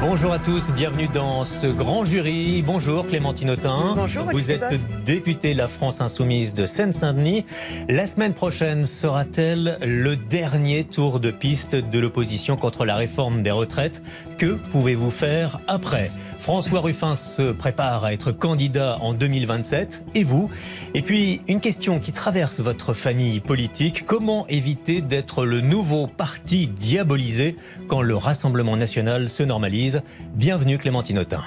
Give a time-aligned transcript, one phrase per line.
[0.00, 2.62] Bonjour à tous, bienvenue dans ce grand jury.
[2.62, 3.92] Bonjour Clémentine Autain.
[3.94, 4.24] Bonjour.
[4.32, 7.44] Vous êtes députée de la France Insoumise de Seine-Saint-Denis.
[7.86, 13.50] La semaine prochaine sera-t-elle le dernier tour de piste de l'opposition contre la réforme des
[13.50, 14.02] retraites?
[14.38, 16.10] Que pouvez-vous faire après?
[16.40, 20.04] François Ruffin se prépare à être candidat en 2027.
[20.14, 20.50] Et vous?
[20.94, 24.06] Et puis, une question qui traverse votre famille politique.
[24.06, 27.56] Comment éviter d'être le nouveau parti diabolisé
[27.88, 30.02] quand le Rassemblement national se normalise?
[30.34, 31.42] Bienvenue Clémentine Autain.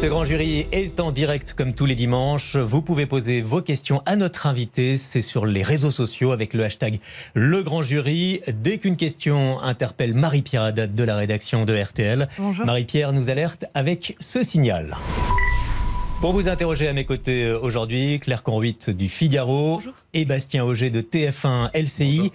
[0.00, 2.54] Ce grand jury est en direct comme tous les dimanches.
[2.54, 4.96] Vous pouvez poser vos questions à notre invité.
[4.96, 7.00] C'est sur les réseaux sociaux avec le hashtag
[7.34, 8.40] Le Grand Jury.
[8.46, 12.28] Dès qu'une question interpelle Marie-Pierre Haddad de la rédaction de RTL,
[12.64, 14.96] Marie-Pierre nous alerte avec ce signal.
[16.20, 19.80] Pour vous interroger à mes côtés euh, aujourd'hui, Claire Conruit du Figaro
[20.14, 22.30] et Bastien Auger de TF1 LCI.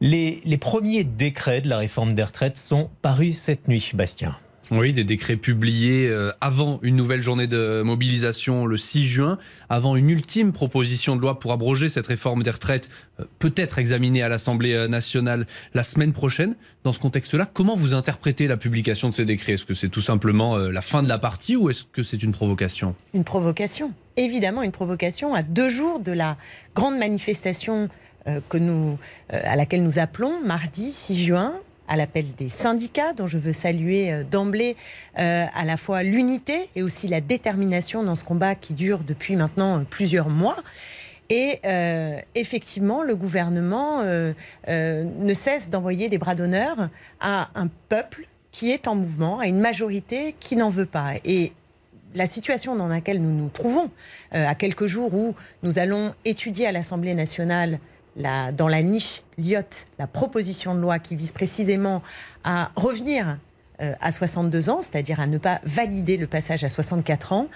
[0.00, 4.36] Les, les premiers décrets de la réforme des retraites sont parus cette nuit, Bastien.
[4.74, 9.96] Oui, des décrets publiés euh, avant une nouvelle journée de mobilisation le 6 juin, avant
[9.96, 12.88] une ultime proposition de loi pour abroger cette réforme des retraites,
[13.20, 16.54] euh, peut-être examinée à l'Assemblée euh, nationale la semaine prochaine.
[16.84, 19.52] Dans ce contexte-là, comment vous interprétez la publication de ces décrets?
[19.52, 22.32] Est-ce que c'est tout simplement la fin de la partie ou est-ce que c'est une
[22.32, 22.94] provocation?
[23.12, 26.38] Une provocation, évidemment une provocation à deux jours de la
[26.74, 27.90] grande manifestation
[28.48, 28.98] que nous,
[29.30, 31.52] à laquelle nous appelons mardi 6 juin
[31.92, 34.76] à l'appel des syndicats, dont je veux saluer euh, d'emblée
[35.18, 39.36] euh, à la fois l'unité et aussi la détermination dans ce combat qui dure depuis
[39.36, 40.56] maintenant euh, plusieurs mois.
[41.28, 41.60] Et
[42.34, 46.90] effectivement, le gouvernement ne cesse d'envoyer des bras d'honneur
[47.20, 51.12] à un peuple qui est en mouvement, à une majorité qui n'en veut pas.
[51.24, 51.52] Et
[52.14, 53.88] la situation dans laquelle nous nous trouvons,
[54.32, 57.78] à quelques jours où nous allons étudier à l'Assemblée nationale
[58.16, 62.02] dans la niche Lyotte, la proposition de loi qui vise précisément
[62.44, 63.38] à revenir
[63.80, 67.48] euh, à 62 ans, c'est-à-dire à ne pas valider le passage à 64 ans,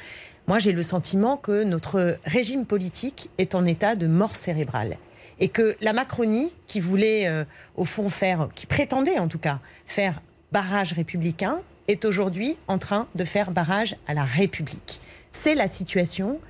[0.47, 4.97] moi j'ai le sentiment que notre régime politique est en état de mort cérébrale.
[5.39, 7.45] Et que la Macronie, qui voulait euh,
[7.77, 10.23] au fond faire, qui prétendait en tout cas faire
[10.53, 15.01] barrage républicain, est aujourd'hui en train de faire barrage à la République.
[15.31, 16.41] C'est la situation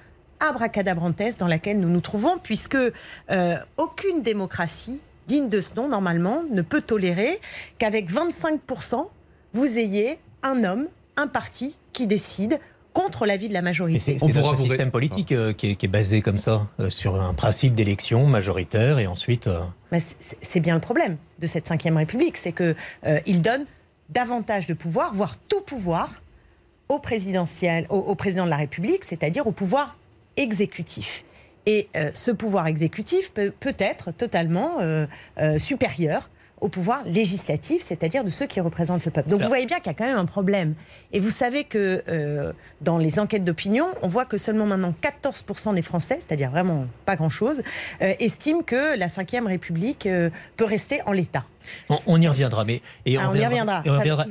[0.41, 6.45] abracadabrantesque dans laquelle nous nous trouvons, puisque euh, aucune démocratie digne de ce nom, normalement,
[6.51, 7.41] ne peut tolérer
[7.79, 9.07] qu'avec 25%,
[9.55, 10.87] vous ayez un homme,
[11.17, 12.61] un parti qui décide
[12.93, 13.99] contre l'avis de la majorité.
[13.99, 18.27] C'est un système politique euh, qui, est, basé comme ça, euh, sur un principe d'élection
[18.27, 19.51] majoritaire et ensuite...
[20.41, 23.67] C'est bien le problème de cette Ve République, c'est qu'il donne
[24.09, 26.23] davantage de pouvoir, voire tout pouvoir,
[26.89, 29.97] au, présidentiel, au président de la République, c'est-à-dire au pouvoir
[30.37, 31.25] exécutif.
[31.67, 35.07] Et euh, ce pouvoir exécutif peut, peut être totalement euh,
[35.39, 36.31] euh, supérieur
[36.61, 39.29] au pouvoir législatif, c'est-à-dire de ceux qui représentent le peuple.
[39.29, 40.75] Donc vous voyez bien qu'il y a quand même un problème.
[41.13, 45.83] Et vous savez que dans les enquêtes d'opinion, on voit que seulement maintenant 14% des
[45.83, 47.61] Français, c'est-à-dire vraiment pas grand-chose,
[48.01, 50.09] estiment que la Ve République
[50.57, 51.45] peut rester en l'état.
[51.89, 53.83] On, y reviendra, mais et on, y reviendra.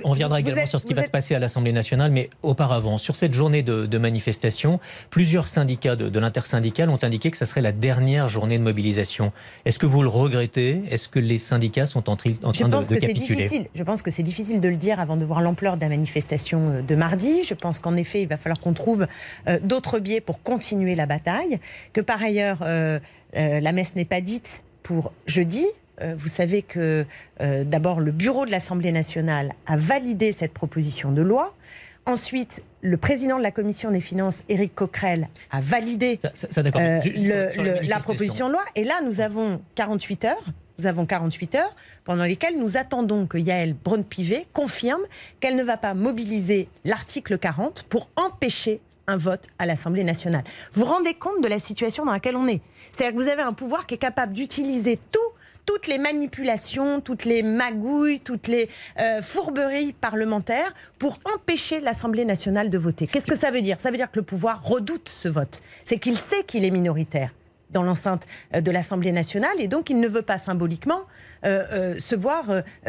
[0.04, 3.16] on reviendra, également sur ce qui va se passer à l'Assemblée nationale, mais auparavant, sur
[3.16, 4.80] cette journée de, manifestation,
[5.10, 9.32] plusieurs syndicats de, l'intersyndicale ont indiqué que ça serait la dernière journée de mobilisation.
[9.66, 10.82] Est-ce que vous le regrettez?
[10.90, 13.70] Est-ce que les syndicats sont en, train de, capituler?
[13.74, 16.70] Je pense que c'est difficile de le dire avant de voir l'ampleur de la manifestation
[16.70, 17.44] euh, de mardi.
[17.44, 19.08] Je pense qu'en effet, il va falloir qu'on trouve
[19.48, 21.60] euh, d'autres biais pour continuer la bataille.
[21.94, 23.00] Que par ailleurs, euh,
[23.34, 25.66] la messe n'est pas dite pour jeudi,
[26.02, 27.06] vous savez que
[27.42, 31.54] euh, d'abord le bureau de l'Assemblée nationale a validé cette proposition de loi.
[32.06, 36.20] Ensuite, le président de la commission des finances, Éric Coquerel, a validé
[36.78, 37.00] euh,
[37.84, 38.62] la proposition de loi.
[38.76, 40.46] Et là, nous avons 48 heures.
[40.78, 45.02] Nous avons 48 heures pendant lesquelles nous attendons que Yael Braun-Pivet confirme
[45.40, 50.44] qu'elle ne va pas mobiliser l'article 40 pour empêcher un vote à l'Assemblée nationale.
[50.74, 52.62] Vous vous rendez compte de la situation dans laquelle on est?
[52.92, 55.20] C'est-à-dire que vous avez un pouvoir qui est capable d'utiliser tout
[55.66, 58.70] toutes les manipulations, toutes les magouilles, toutes les
[59.00, 63.08] euh, fourberies parlementaires pour empêcher l'Assemblée nationale de voter.
[63.08, 63.80] Qu'est-ce que ça veut dire?
[63.80, 65.62] Ça veut dire que le pouvoir redoute ce vote.
[65.84, 67.34] C'est qu'il sait qu'il est minoritaire
[67.72, 71.02] dans l'enceinte euh, de l'Assemblée nationale et donc il ne veut pas symboliquement
[71.46, 72.46] euh, se voir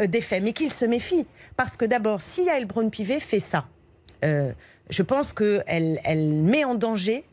[0.07, 1.27] défait, mais qu'il se méfie.
[1.55, 3.67] Parce que d'abord, si Yael Braun-Pivet fait ça,
[4.23, 7.23] je pense qu'elle elle met en danger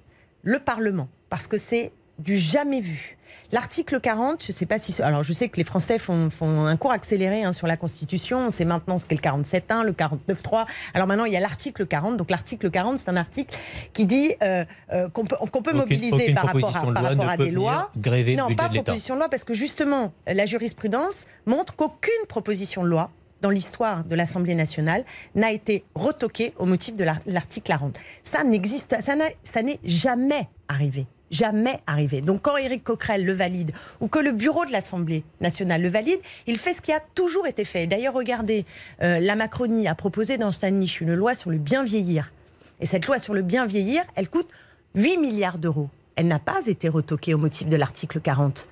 [0.42, 3.16] le Parlement, parce que c'est du jamais vu.
[3.52, 5.00] L'article 40, je sais pas si.
[5.02, 8.46] Alors, je sais que les Français font, font un cours accéléré hein, sur la Constitution.
[8.46, 10.66] On sait maintenant ce qu'est le 47.1, le 49.3.
[10.94, 12.16] Alors maintenant, il y a l'article 40.
[12.16, 13.56] Donc, l'article 40, c'est un article
[13.92, 17.90] qui dit euh, euh, qu'on peut, mobiliser par rapport à, par rapport à des lois.
[18.36, 22.88] non, pas de proposition de loi, parce que justement, la jurisprudence montre qu'aucune proposition de
[22.88, 27.98] loi dans l'histoire de l'Assemblée nationale n'a été retoquée au motif de l'article 40.
[28.22, 28.96] Ça n'existe,
[29.44, 32.20] ça n'est jamais arrivé jamais arrivé.
[32.20, 36.18] Donc quand Éric Coquerel le valide ou que le bureau de l'Assemblée nationale le valide,
[36.46, 37.86] il fait ce qui a toujours été fait.
[37.86, 38.64] D'ailleurs, regardez,
[39.02, 42.32] euh, la Macronie a proposé dans sa niche une loi sur le bien vieillir.
[42.80, 44.50] Et cette loi sur le bien vieillir, elle coûte
[44.94, 45.90] 8 milliards d'euros.
[46.16, 48.68] Elle n'a pas été retoquée au motif de l'article 40.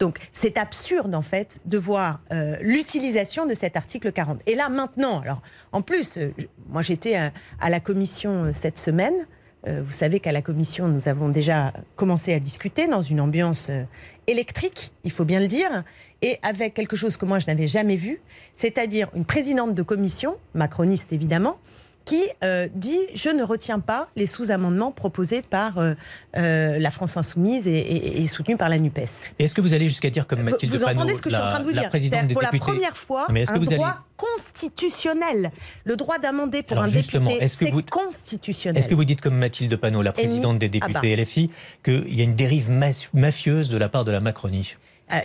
[0.00, 4.40] Donc c'est absurde en fait de voir euh, l'utilisation de cet article 40.
[4.46, 5.42] Et là maintenant, alors
[5.72, 6.32] en plus, euh,
[6.68, 9.26] moi j'étais à, la commission cette semaine.
[9.66, 13.68] Euh, vous savez qu'à la commission, nous avons déjà commencé à discuter dans une ambiance
[13.68, 13.84] euh,
[14.26, 15.84] électrique, il faut bien le dire,
[16.22, 18.20] et avec quelque chose que moi je n'avais jamais vu,
[18.54, 21.58] c'est-à-dire une présidente de commission, macroniste évidemment,
[22.04, 25.94] qui euh, dit je ne retiens pas les sous-amendements proposés par euh,
[26.36, 28.98] euh, la France insoumise et, soutenus par la Nupes.
[29.38, 31.48] est-ce que vous allez jusqu'à dire comme Mathilde Vous, entendez ce que je suis en
[31.48, 31.90] train de vous dire?
[32.32, 35.50] Pour la première fois, un droit constitutionnel,
[35.84, 38.78] le droit d'amender pour un député, c'est constitutionnel.
[38.78, 41.22] Est-ce que vous dites comme Mathilde Panot, la présidente des ah députés bah.
[41.22, 41.50] LFI,
[41.84, 42.70] qu'il y a une dérive
[43.14, 44.76] mafieuse de la part de la Macronie?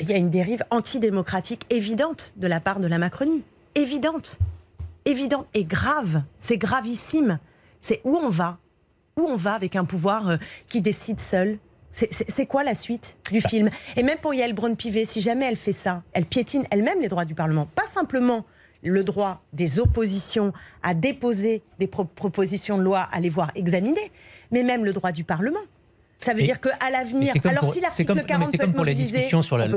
[0.02, 3.44] Il y a une dérive antidémocratique évidente de la part de la Macronie,
[3.76, 4.40] évidente
[5.06, 6.24] évidente et grave.
[6.40, 7.40] C'est gravissime.
[7.82, 8.58] C'est où on va?
[9.18, 10.38] Où on va avec un pouvoir euh,
[10.68, 11.60] qui décide seul?
[11.92, 13.70] C'est quoi la suite du film?
[13.96, 17.24] Et même pour Yael Braun-Pivet, si jamais elle fait ça, elle piétine elle-même les droits
[17.24, 17.70] du Parlement.
[17.74, 18.46] Pas simplement
[18.84, 20.52] le droit des oppositions
[20.84, 24.12] à déposer des propositions de loi, à les voir examiner,
[24.52, 25.60] mais même le droit du Parlement.
[26.22, 29.68] Ça veut dire qu'à l'avenir, alors si l'article 40 peut être mobilisé, sur la,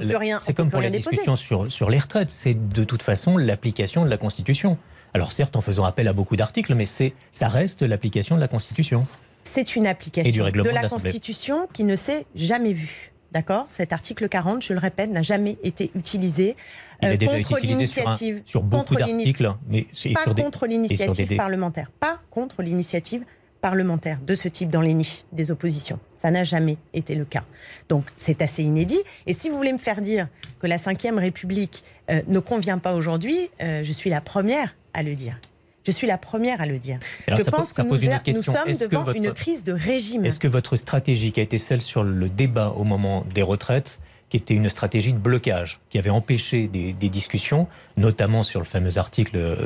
[0.40, 4.10] C'est comme pour la discussion sur, sur les retraites, c'est de toute façon l'application de
[4.10, 4.78] la Constitution.
[5.14, 8.48] Alors certes, en faisant appel à beaucoup d'articles, mais c'est, ça reste l'application de la
[8.48, 9.02] Constitution.
[9.44, 13.12] C'est une application de la Constitution qui ne s'est jamais vue.
[13.32, 13.66] D'accord?
[13.68, 16.56] Cet article 40, je le répète, n'a jamais été utilisé
[17.04, 18.42] euh, contre l'initiative.
[18.46, 21.90] Sur, beaucoup d'articles, mais pas sur contre l'initiative parlementaire.
[22.00, 23.24] Pas contre l'initiative
[23.60, 25.98] parlementaire de ce type dans les niches des oppositions.
[26.18, 27.44] Ça n'a jamais été le cas.
[27.88, 28.98] Donc c'est assez inédit.
[29.26, 30.28] Et si vous voulez me faire dire
[30.60, 35.02] que la Ve République euh, ne convient pas aujourd'hui, euh, je suis la première à
[35.02, 35.38] le dire.
[35.86, 36.98] Je suis la première à le dire.
[37.28, 37.96] je pense que nous,
[38.34, 40.26] nous, sommes devant une crise de régime.
[40.26, 43.98] Est-ce que votre stratégie qui a été celle sur le débat au moment des retraites
[44.28, 47.66] qui était une stratégie de blocage, qui avait empêché des, discussions,
[47.96, 49.56] notamment sur le fameux article euh,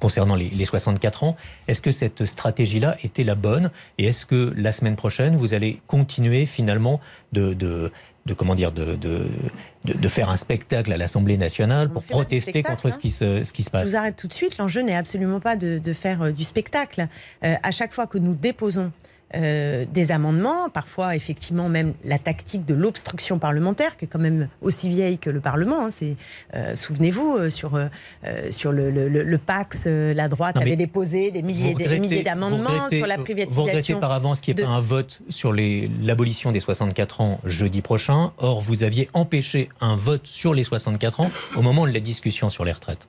[0.00, 1.36] concernant les, 64 ans.
[1.68, 3.70] Est-ce que cette stratégie-là était la bonne?
[3.98, 7.00] Et est-ce que la semaine prochaine, vous allez continuer finalement
[7.32, 7.90] de, de,
[8.36, 13.10] comment dire, de, de, faire un spectacle à l'Assemblée nationale pour protester contre ce, qui
[13.10, 13.84] se, ce qui se passe?
[13.84, 14.58] Je vous arrête tout de suite.
[14.58, 17.06] L'enjeu n'est absolument pas de, faire euh, du spectacle.
[17.44, 18.90] Euh, à chaque fois que nous déposons
[19.34, 24.48] euh, des amendements, parfois effectivement même la tactique de l'obstruction parlementaire, qui est quand même
[24.62, 25.86] aussi vieille que le Parlement.
[25.86, 26.14] Hein, c'est,
[26.54, 27.78] euh, souvenez-vous, euh, sur,
[28.50, 33.18] sur le, le, Pax, la droite avait déposé des milliers, des milliers d'amendements sur la
[33.18, 33.62] privatisation.
[33.62, 37.40] Vous regrettez par avance qu'il n'y ait pas un vote sur l'abolition des 64 ans
[37.44, 38.32] jeudi prochain.
[38.38, 42.48] Or, vous aviez empêché un vote sur les 64 ans au moment de la discussion
[42.48, 43.08] sur les retraites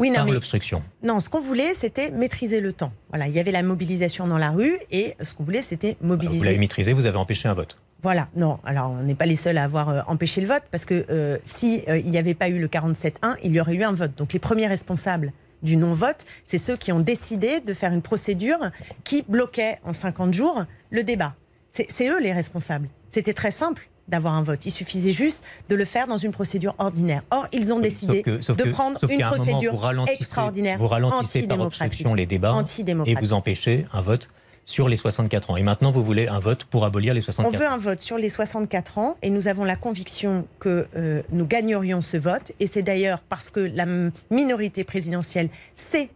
[0.00, 0.82] oui, non, l'obstruction.
[1.02, 2.92] Non, ce qu'on voulait, c'était maîtriser le temps.
[3.10, 6.38] Voilà, il y avait la mobilisation dans la rue et ce qu'on voulait, c'était mobiliser.
[6.38, 7.76] Vous l'avez maîtrisé, vous avez empêché un vote.
[8.02, 8.58] Voilà, non.
[8.64, 11.36] Alors, on n'est pas les seuls à avoir euh, empêché le vote parce que euh,
[11.44, 14.16] si euh, il n'y avait pas eu le 47-1, il y aurait eu un vote.
[14.16, 18.58] Donc, les premiers responsables du non-vote, c'est ceux qui ont décidé de faire une procédure
[19.04, 21.34] qui bloquait en 50 jours le débat.
[21.70, 22.88] C'est eux les responsables.
[23.08, 24.64] C'était très simple d'avoir un vote.
[24.66, 27.22] Il suffisait juste de le faire dans une procédure ordinaire.
[27.30, 29.74] Or, ils ont décidé de prendre une procédure
[30.08, 32.64] extraordinaire, vous ralentissez par obstruction les débats
[33.06, 34.28] et vous empêchez un vote
[34.66, 35.56] sur les 64 ans.
[35.56, 37.56] Et maintenant, vous voulez un vote pour abolir les 64 ans.
[37.56, 41.22] On veut un vote sur les 64 ans et nous avons la conviction que euh,
[41.32, 42.52] nous gagnerions ce vote.
[42.60, 43.86] Et c'est d'ailleurs parce que la
[44.30, 46.10] minorité présidentielle sait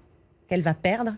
[0.48, 1.14] qu'elle va perdre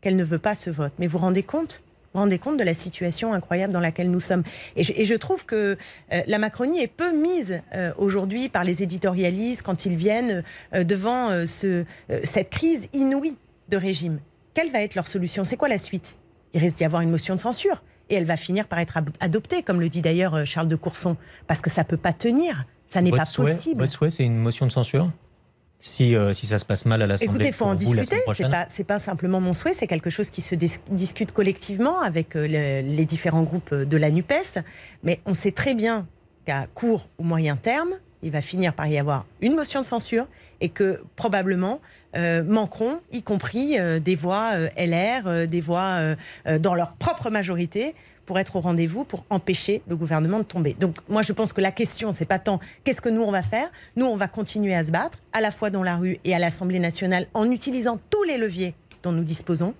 [0.00, 0.92] qu'elle ne veut pas ce vote.
[0.98, 1.82] Mais vous vous rendez compte
[2.16, 4.42] vous rendez compte de la situation incroyable dans laquelle nous sommes.
[4.74, 5.76] Et je, trouve que
[6.12, 10.42] euh, la Macronie est peu mise euh, aujourd'hui par les éditorialistes quand ils viennent
[10.74, 11.84] euh, devant ce,
[12.24, 13.36] cette crise inouïe
[13.68, 14.18] de régime.
[14.54, 15.44] Quelle va être leur solution?
[15.44, 16.16] C'est quoi la suite?
[16.54, 17.82] Il risque d'y avoir une motion de censure.
[18.08, 21.16] Et elle va finir par être adoptée, comme le dit d'ailleurs Charles de Courson,
[21.48, 22.64] parce que ça ne peut pas tenir.
[22.86, 23.80] Ça n'est pas possible.
[23.80, 25.10] Votre souhait, c'est une motion de censure?
[25.80, 28.16] Si, euh, si ça se passe mal à l'Assemblée Écoutez, il faut en discuter.
[28.68, 32.46] C'est pas, pas simplement mon souhait, c'est quelque chose qui se discute collectivement avec euh,
[32.46, 34.60] les différents groupes de la NUPES.
[35.04, 36.06] Mais on sait très bien
[36.44, 37.90] qu'à court ou moyen terme,
[38.22, 40.26] il va finir par y avoir une motion de censure
[40.60, 41.80] et que probablement
[42.16, 45.98] euh, manqueront, y compris des voix LR, des voix
[46.60, 47.94] dans leur propre majorité,
[48.26, 50.74] pour être au rendez-vous, pour empêcher le gouvernement de tomber.
[50.74, 53.42] Donc moi je pense que la question, c'est pas tant qu'est-ce que nous on va
[53.42, 53.70] faire.
[53.94, 56.38] Nous on va continuer à se battre, à la fois dans la rue et à
[56.38, 59.74] l'Assemblée nationale, en utilisant tous les leviers dont nous disposons.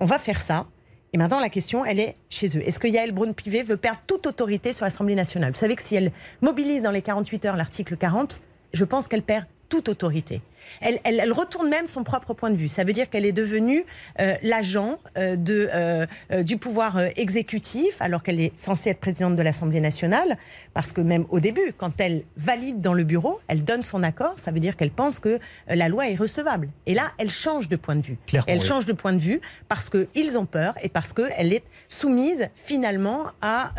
[0.00, 0.66] On va faire ça.
[1.14, 2.66] Et maintenant, la question, elle est chez eux.
[2.66, 5.52] Est-ce que Yael Braun-Pivet veut perdre toute autorité sur l'Assemblée nationale?
[5.52, 8.40] Vous savez que si elle mobilise dans les 48 heures l'article 40,
[8.72, 10.40] je pense qu'elle perd toute autorité.
[10.80, 12.68] Elle, retourne même son propre point de vue.
[12.68, 13.84] Ça veut dire qu'elle est devenue
[14.20, 16.06] euh, l'agent euh, de, euh,
[16.42, 20.36] du pouvoir exécutif, alors qu'elle est censée être présidente de l'Assemblée nationale,
[20.74, 24.34] parce que même au début, quand elle valide dans le bureau, elle donne son accord,
[24.36, 25.38] ça veut dire qu'elle pense que
[25.68, 26.68] la loi est recevable.
[26.86, 28.18] Et là, elle change de point de vue.
[28.46, 32.48] elle change de point de vue parce qu'ils ont peur et parce qu'elle est soumise
[32.54, 33.72] finalement à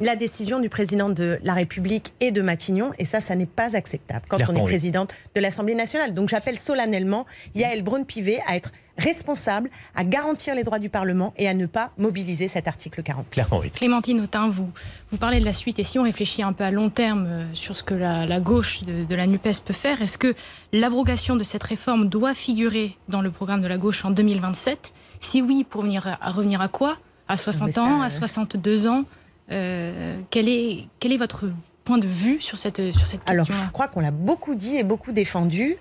[0.00, 2.92] la décision du président de la République et de Matignon.
[2.98, 6.14] Et ça, ça n'est pas acceptable quand on est présidente de l'Assemblée nationale.
[6.16, 11.48] Donc j'appelle solennellement Yael Braun-Pivet à être responsable, à garantir les droits du Parlement et
[11.48, 13.28] à ne pas mobiliser cet article 40.
[13.30, 13.70] Clairement, oui.
[13.70, 14.70] Clémentine Autain, vous,
[15.10, 17.44] vous parlez de la suite et si on réfléchit un peu à long terme euh,
[17.52, 20.34] sur ce que la, gauche de, la NUPES peut faire, est-ce que
[20.72, 25.42] l'abrogation de cette réforme doit figurer dans le programme de la gauche en 2027 Si
[25.42, 26.96] oui, pour venir à, revenir à quoi?
[27.28, 29.04] À 60 ans À 62 ans?
[29.52, 31.44] Euh, quel, est, quel est votre
[31.84, 34.76] point de vue sur cette, sur cette question Alors, je crois qu'on l'a beaucoup dit
[34.76, 35.76] et beaucoup défendu.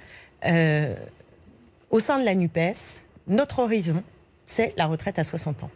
[0.45, 0.95] Euh,
[1.89, 4.03] au sein de la NUPES, notre horizon,
[4.45, 5.71] c'est la retraite à 60 ans.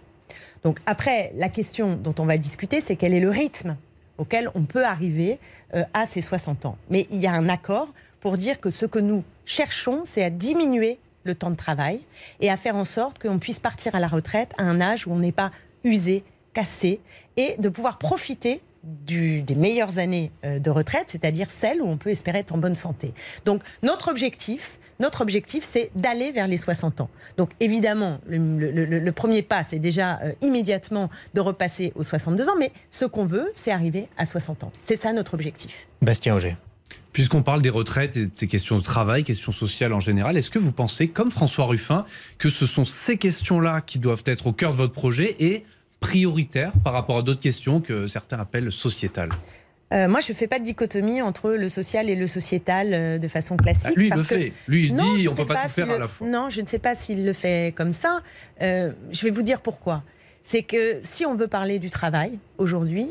[0.63, 3.77] Donc après, la question dont on va discuter, c'est quel est le rythme
[4.17, 5.39] auquel on peut arriver
[5.73, 6.77] euh, à ces 60 ans.
[6.89, 7.87] Mais il y a un accord
[8.19, 12.01] pour dire que ce que nous cherchons, c'est à diminuer le temps de travail
[12.41, 15.11] et à faire en sorte qu'on puisse partir à la retraite à un âge où
[15.13, 15.51] on n'est pas
[15.85, 16.23] usé,
[16.53, 16.99] cassé,
[17.37, 22.09] et de pouvoir profiter des meilleures années euh, de retraite, c'est-à-dire celles où on peut
[22.09, 23.13] espérer être en bonne santé.
[23.45, 27.09] Donc notre objectif, notre objectif, c'est d'aller vers les 60 ans.
[27.37, 32.71] Donc évidemment, le, premier pas, c'est déjà euh, immédiatement de repasser aux 62 ans, mais
[32.89, 34.71] ce qu'on veut, c'est arriver à 60 ans.
[34.79, 35.87] C'est ça notre objectif.
[36.01, 36.55] Bastien Auger.
[37.11, 40.51] Puisqu'on parle des retraites et de ces questions de travail, questions sociales en général, est-ce
[40.51, 42.05] que vous pensez, comme François Ruffin,
[42.37, 45.65] que ce sont ces questions-là qui doivent être au cœur de votre projet et
[45.99, 49.31] prioritaire par rapport à d'autres questions que certains appellent sociétales
[49.91, 53.17] euh, moi, je ne fais pas de dichottomie entre le social et le sociétal euh,
[53.17, 53.93] de façon classique.
[53.95, 54.53] Ah, lui, il le fait.
[54.67, 56.27] Lui, il dit on ne peut pas, tout faire à la fois.
[56.27, 58.21] Non, je ne sais pas s'il le fait comme ça.
[58.61, 60.03] Euh, je vais vous dire pourquoi.
[60.43, 63.07] C'est que si on veut parler du travail aujourd'hui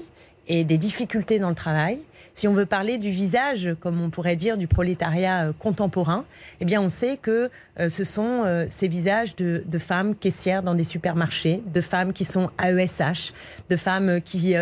[0.47, 1.99] et des difficultés dans le travail,
[2.39, 6.25] si on veut parler du visage, comme on pourrait dire, du prolétariat euh, contemporain,
[6.61, 10.77] eh bien, on sait que euh, ce sont euh, ces visages de, femmes caissières dans
[10.77, 13.33] des supermarchés, de femmes qui sont AESH,
[13.69, 14.55] de femmes qui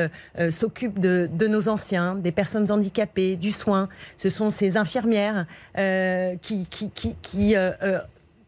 [0.51, 3.89] s'occupent de, nos anciens, des personnes handicapées, du soin.
[4.17, 5.47] Ce sont ces infirmières
[6.43, 7.55] qui, qui, qui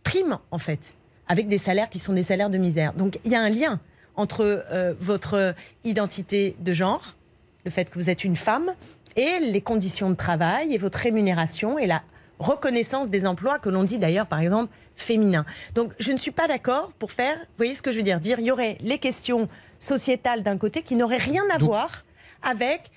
[0.03, 0.95] triment, en fait,
[1.27, 2.93] avec des salaires qui sont des salaires de misère.
[2.93, 3.81] Donc, il y a un lien
[4.15, 4.65] entre
[4.99, 5.55] votre
[5.85, 7.17] identité de genre,
[7.65, 8.73] le fait que vous êtes une femme,
[9.19, 12.03] et les conditions de travail et votre rémunération et la
[12.39, 15.45] reconnaissance des emplois que l'on dit d'ailleurs par exemple féminins.
[15.75, 18.21] Donc je ne suis pas d'accord pour faire, vous voyez ce que je veux dire,
[18.21, 19.49] dire il y aurait les questions
[19.81, 22.05] sociétales d'un côté qui n'auraient rien à voir
[22.43, 22.93] avec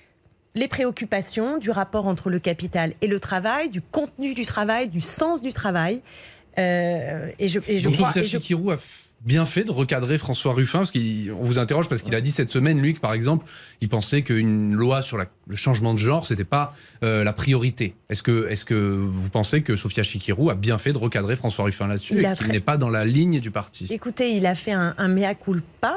[0.54, 5.00] les préoccupations du rapport entre le capital et le travail, du contenu du travail, du
[5.00, 6.02] sens du travail.
[6.58, 8.76] Euh, et je, et je Donc, crois, a
[9.24, 12.48] bien fait de recadrer François Ruffin Parce qu'on vous interroge parce qu'il a dit cette
[12.48, 13.46] semaine, lui, que par exemple,
[13.80, 17.94] il pensait qu'une loi sur le changement de genre, c'était pas euh, la priorité.
[18.10, 21.64] Est-ce que, est que vous pensez que Sophia Chikirou a bien fait de recadrer François
[21.64, 23.86] Ruffin là-dessus et qu'il n'est pas dans la ligne du parti?
[23.90, 25.94] Écoutez, il a fait un, mea culpa.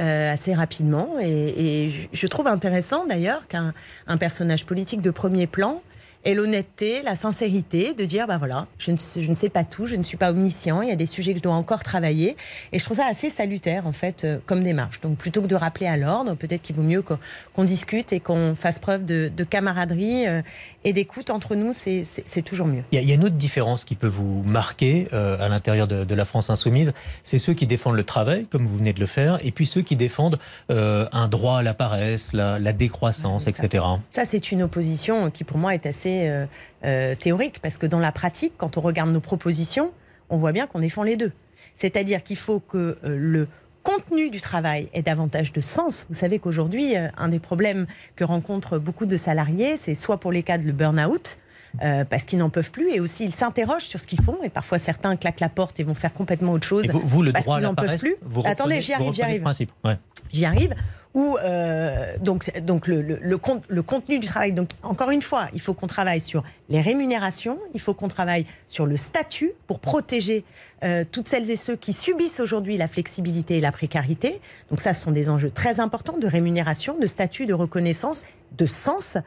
[0.00, 1.16] Euh, assez rapidement.
[1.20, 3.72] Et, je trouve intéressant d'ailleurs qu'un
[4.18, 5.82] personnage politique de premier plan
[6.24, 9.86] et l'honnêteté, la sincérité de dire, ben voilà, je ne, je ne, sais pas tout,
[9.86, 12.36] je ne suis pas omniscient, il y a des sujets que je dois encore travailler.
[12.72, 15.00] Et je trouve ça assez salutaire, en fait, euh, comme démarche.
[15.00, 18.54] Donc plutôt que de rappeler à l'ordre, peut-être qu'il vaut mieux qu'on discute et qu'on
[18.54, 20.42] fasse preuve de, camaraderie euh,
[20.84, 22.84] et d'écoute entre nous, c'est toujours mieux.
[22.92, 26.24] Il y, a une autre différence qui peut vous marquer euh, à l'intérieur de, la
[26.24, 29.50] France insoumise, c'est ceux qui défendent le travail, comme vous venez de le faire, et
[29.50, 30.38] puis ceux qui défendent
[30.68, 33.84] un droit à la paresse, la, la décroissance, etc.
[34.10, 36.46] Ça, c'est une opposition qui, pour moi, est assez euh,
[36.84, 39.92] euh, théorique, parce que dans la pratique, quand on regarde nos propositions,
[40.30, 41.32] on voit bien qu'on défend les deux.
[41.76, 43.48] C'est-à-dire qu'il faut que euh, le
[43.82, 46.06] contenu du travail ait davantage de sens.
[46.08, 50.44] Vous savez qu'aujourd'hui, un des problèmes que rencontrent beaucoup de salariés, c'est soit pour les
[50.44, 51.38] cas de le burn-out,
[51.82, 54.50] euh, parce qu'ils n'en peuvent plus et aussi ils s'interrogent sur ce qu'ils font et
[54.50, 56.84] parfois certains claquent la porte et vont faire complètement autre chose.
[56.84, 58.16] Et vous, vous, le parce droit à qu'ils la n'en peuvent paresse, plus.
[58.22, 59.44] vous Attendez, j'y arrive, j'y arrive.
[59.84, 59.98] Ouais.
[60.32, 60.74] J'y arrive.
[61.14, 64.52] Où euh, donc donc le, le, le, con- le contenu du travail.
[64.52, 68.46] Donc encore une fois, il faut qu'on travaille sur les rémunérations, il faut qu'on travaille
[68.66, 70.42] sur le statut pour protéger
[70.84, 74.40] euh, toutes celles et ceux qui subissent aujourd'hui la flexibilité et la précarité.
[74.70, 78.24] Donc ça, ce sont des enjeux très importants de rémunération, de statut, de reconnaissance,
[78.56, 79.18] de sens.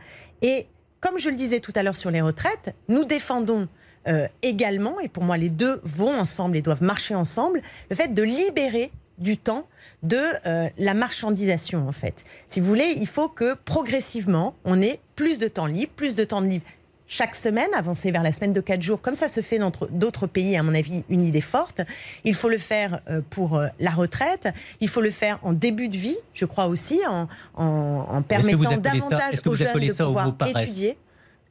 [0.42, 0.66] Et
[1.06, 3.68] comme je le disais tout à l'heure sur les retraites, nous défendons
[4.08, 8.08] euh, également, et pour moi les deux vont ensemble et doivent marcher ensemble, le fait
[8.08, 9.68] de libérer du temps
[10.02, 12.24] de euh, la marchandisation en fait.
[12.48, 16.24] Si vous voulez, il faut que progressivement on ait plus de temps libre, plus de
[16.24, 16.66] temps de libre
[17.08, 20.26] chaque semaine, avancer vers la semaine de 4 jours, comme ça se fait dans d'autres
[20.28, 21.82] pays, à mon avis, une idée forte.
[22.24, 24.48] Il faut le faire euh, pour euh, la retraite,
[24.82, 27.64] il faut le faire en début de vie, je crois aussi, en, en,
[28.10, 28.78] en permettant ça-
[29.12, 30.26] davantage que aux jeunes de ça pouvoir
[30.64, 30.98] étudier.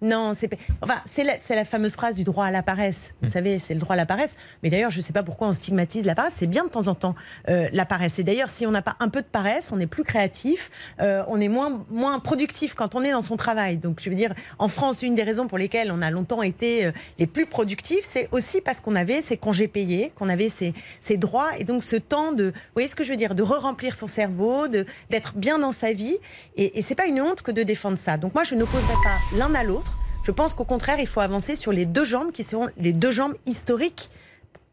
[0.05, 0.51] Non, c'est
[0.83, 3.15] enfin c'est la, fameuse phrase du droit à la paresse.
[3.23, 4.37] Vous savez, c'est le droit à la paresse.
[4.63, 6.35] Mais d'ailleurs, je ne sais pas pourquoi on stigmatise la paresse.
[6.37, 7.15] C'est bien de temps en temps
[7.49, 8.19] euh, la paresse.
[8.19, 10.71] Et d'ailleurs, si on n'a pas un peu de paresse, on est plus créatif,
[11.01, 13.79] euh, on est moins moins productif quand on est dans son travail.
[13.79, 16.85] Donc, je veux dire, en France, une des raisons pour lesquelles on a longtemps été
[16.85, 20.75] euh, les plus productifs, c'est aussi parce qu'on avait ces congés payés, qu'on avait ces,
[21.01, 23.43] ces droits et donc ce temps de, vous voyez ce que je veux dire, de
[23.43, 26.19] re-remplir son cerveau, de d'être bien dans sa vie.
[26.57, 28.19] Et, et c'est pas une honte que de défendre ça.
[28.19, 29.94] Donc moi, je n'opposerai pas l'un à l'autre.
[30.25, 33.11] Je pense qu'au contraire, il faut avancer sur les deux jambes qui seront les deux
[33.11, 34.11] jambes historiques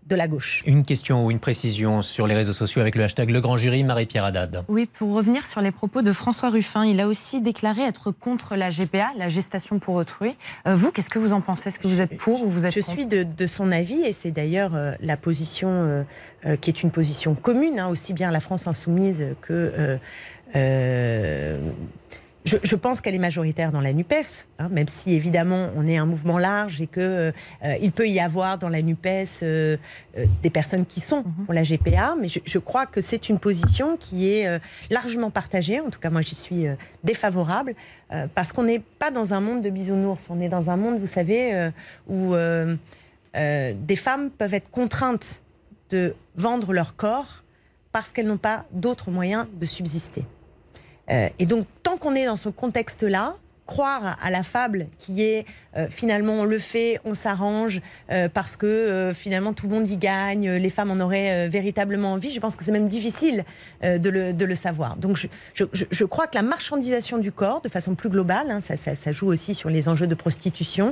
[0.07, 0.61] de la gauche.
[0.65, 3.83] Une question ou une précision sur les réseaux sociaux avec le hashtag Le Grand Jury,
[3.83, 4.63] Marie-Pierre Haddad.
[4.67, 8.55] Oui, pour revenir sur les propos de François Ruffin, il a aussi déclaré être contre
[8.55, 10.35] la GPA, la gestation pour autrui.
[10.67, 11.67] Euh, vous, qu'est-ce que vous en pensez?
[11.69, 12.91] Est-ce que vous êtes pour ou vous êtes Je contre?
[12.93, 16.03] suis de, de son avis et c'est d'ailleurs euh, la position euh,
[16.45, 19.53] euh, qui est une position commune, hein, aussi bien la France insoumise que.
[19.77, 19.97] euh,
[20.55, 21.57] euh,
[22.43, 25.97] je, je pense qu'elle est majoritaire dans la NUPES, hein, même si évidemment on est
[25.97, 27.31] un mouvement large et que
[27.63, 29.07] euh, il peut y avoir dans la NUPES
[29.43, 29.77] euh,
[30.17, 33.37] euh, des personnes qui sont pour la GPA, mais je, je crois que c'est une
[33.37, 35.79] position qui est largement partagée.
[35.79, 36.65] En tout cas, moi, j'y suis
[37.03, 37.75] défavorable
[38.35, 40.29] parce qu'on n'est pas dans un monde de bisounours.
[40.29, 41.69] On est dans un monde, vous savez,
[42.07, 42.33] où
[43.33, 45.41] des femmes peuvent être contraintes
[45.89, 47.43] de vendre leur corps
[47.91, 50.25] parce qu'elles n'ont pas d'autres moyens de subsister.
[51.09, 53.35] Et donc, tant qu'on est dans ce contexte-là,
[53.67, 55.45] croire à la fable qui est
[55.77, 57.79] euh, finalement on le fait, on s'arrange
[58.11, 62.13] euh, parce que euh, finalement tout le monde y gagne, les femmes en auraient véritablement
[62.13, 62.31] envie.
[62.31, 63.45] Je pense que c'est même difficile
[63.81, 64.97] de, le, de le savoir.
[64.97, 68.59] Donc je, je- je- crois que la marchandisation du corps, de façon plus globale, hein,
[68.61, 70.91] ça, ça- ça joue aussi sur les enjeux de prostitution,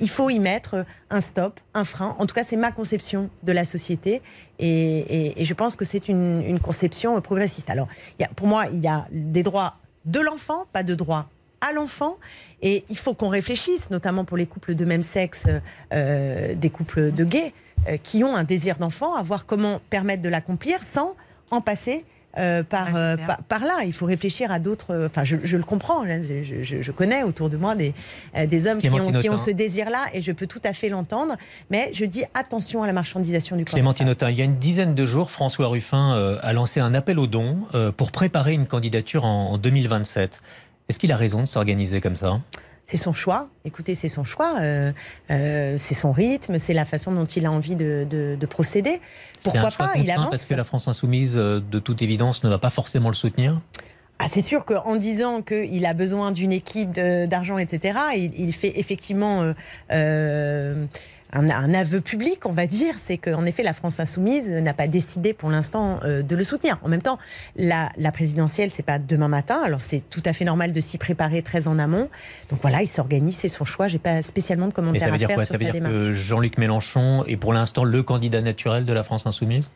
[0.00, 2.16] il faut y mettre un stop, un frein.
[2.18, 4.22] En tout cas, c'est ma conception de la société
[4.58, 7.70] et, et- je pense que c'est une, conception progressiste.
[7.70, 7.86] Alors,
[8.34, 11.28] pour moi, il y a des droits de l'enfant, pas de droits
[11.60, 12.16] à l'enfant.
[12.62, 15.46] Et il faut qu'on réfléchisse, notamment pour les couples de même sexe,
[15.92, 17.52] euh, des couples de gays,
[17.88, 21.14] euh, qui ont un désir d'enfant, à voir comment permettre de l'accomplir sans
[21.50, 22.04] en passer.
[22.38, 24.92] Euh, par, La euh, par, par là, il faut réfléchir à d'autres.
[24.94, 26.04] euh, Enfin, je, je le comprends.
[26.04, 27.92] hein, je, je- je connais autour de moi des,
[28.46, 31.34] des hommes qui ont, qui ce désir-là, et je peux tout à fait l'entendre.
[31.70, 33.74] Mais je dis attention à la marchandisation du corps.
[33.74, 34.08] Clémentine.
[34.10, 37.26] Autain, il y a une dizaine de jours, François Ruffin a lancé un appel aux
[37.26, 37.58] dons
[37.96, 40.40] pour préparer une candidature en, en 2027.
[40.88, 42.40] Est-ce qu'il a raison de s'organiser comme ça?
[42.90, 43.48] C'est son choix.
[43.66, 44.60] Écoutez, c'est son choix.
[44.62, 44.92] euh,
[45.30, 46.58] euh, c'est son rythme.
[46.58, 48.92] C'est la façon dont il a envie de, de- de procéder.
[48.94, 48.98] Un
[49.44, 49.98] Pourquoi choix pas?
[49.98, 50.30] Il avance.
[50.30, 53.60] Parce que la France insoumise, euh, de toute évidence, ne va pas forcément le soutenir.
[54.20, 58.72] Ah, c'est sûr qu'en disant qu'il a besoin d'une équipe d'argent, etc., il, il fait
[58.78, 59.52] effectivement euh,
[59.92, 60.84] euh,
[61.32, 62.94] un, un aveu public, on va dire.
[62.98, 66.78] C'est qu'en effet, la France insoumise n'a pas décidé pour l'instant euh, de le soutenir.
[66.82, 67.18] En même temps,
[67.54, 69.60] la, la présidentielle, c'est pas demain matin.
[69.64, 72.08] Alors c'est tout à fait normal de s'y préparer très en amont.
[72.50, 73.86] Donc voilà, il s'organise, c'est son choix.
[73.86, 75.44] J'ai pas spécialement de commentaires ça veut à dire faire quoi?
[75.44, 79.04] sur Ça veut dire que Jean-Luc Mélenchon est pour l'instant le candidat naturel de la
[79.04, 79.70] France insoumise?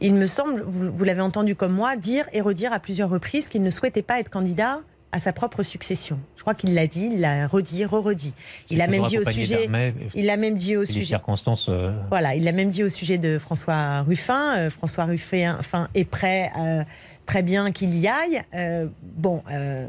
[0.00, 3.48] Il me semble, vous, vous l'avez entendu comme moi, dire et redire à plusieurs reprises
[3.48, 4.78] qu'il ne souhaitait pas être candidat
[5.12, 6.20] à sa propre succession.
[6.36, 8.32] Je crois qu'il l'a dit, il l'a redit, re-redit.
[8.70, 9.66] Il a même dit au sujet.
[9.66, 11.04] d'armées, Il a même dit au les sujet.
[11.06, 11.66] circonstances.
[11.68, 14.54] euh, Voilà, il l'a même dit au sujet de François Ruffin.
[14.56, 16.84] Euh, François Ruffin enfin, est prêt, euh,
[17.26, 18.40] très bien qu'il y aille.
[18.54, 19.86] Euh, bon, euh,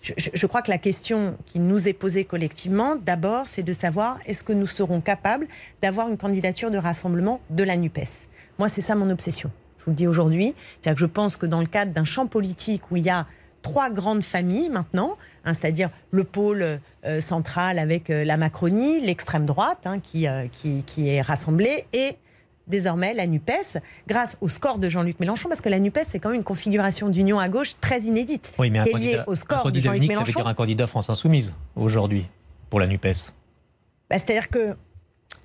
[0.00, 3.72] je, je- je crois que la question qui nous est posée collectivement, d'abord, c'est de
[3.72, 5.48] savoir est-ce que nous serons capables
[5.82, 8.28] d'avoir une candidature de rassemblement de la NUPES
[8.62, 9.50] Moi, c'est ça mon obsession.
[9.80, 10.54] Je vous le dis aujourd'hui.
[10.80, 13.26] C'est-à-dire que je pense que dans le cadre d'un champ politique où il y a
[13.60, 19.46] trois grandes familles maintenant, hein, c'est-à-dire le pôle euh, central avec euh, la Macronie, l'extrême
[19.46, 22.14] droite hein, qui, euh, qui, qui est rassemblée, et
[22.68, 26.28] désormais la NUPES, grâce au score de Jean-Luc Mélenchon, parce que la NUPES, c'est quand
[26.28, 29.32] même une configuration d'union à gauche très inédite, Oui, mais un qui est liée au
[29.32, 30.38] un score de candidat Jean-Luc unique, ça veut Mélenchon.
[30.40, 32.28] dire un candidat France insoumise aujourd'hui
[32.70, 33.32] pour la NUPES.
[34.08, 34.76] bah, C'est-à-dire que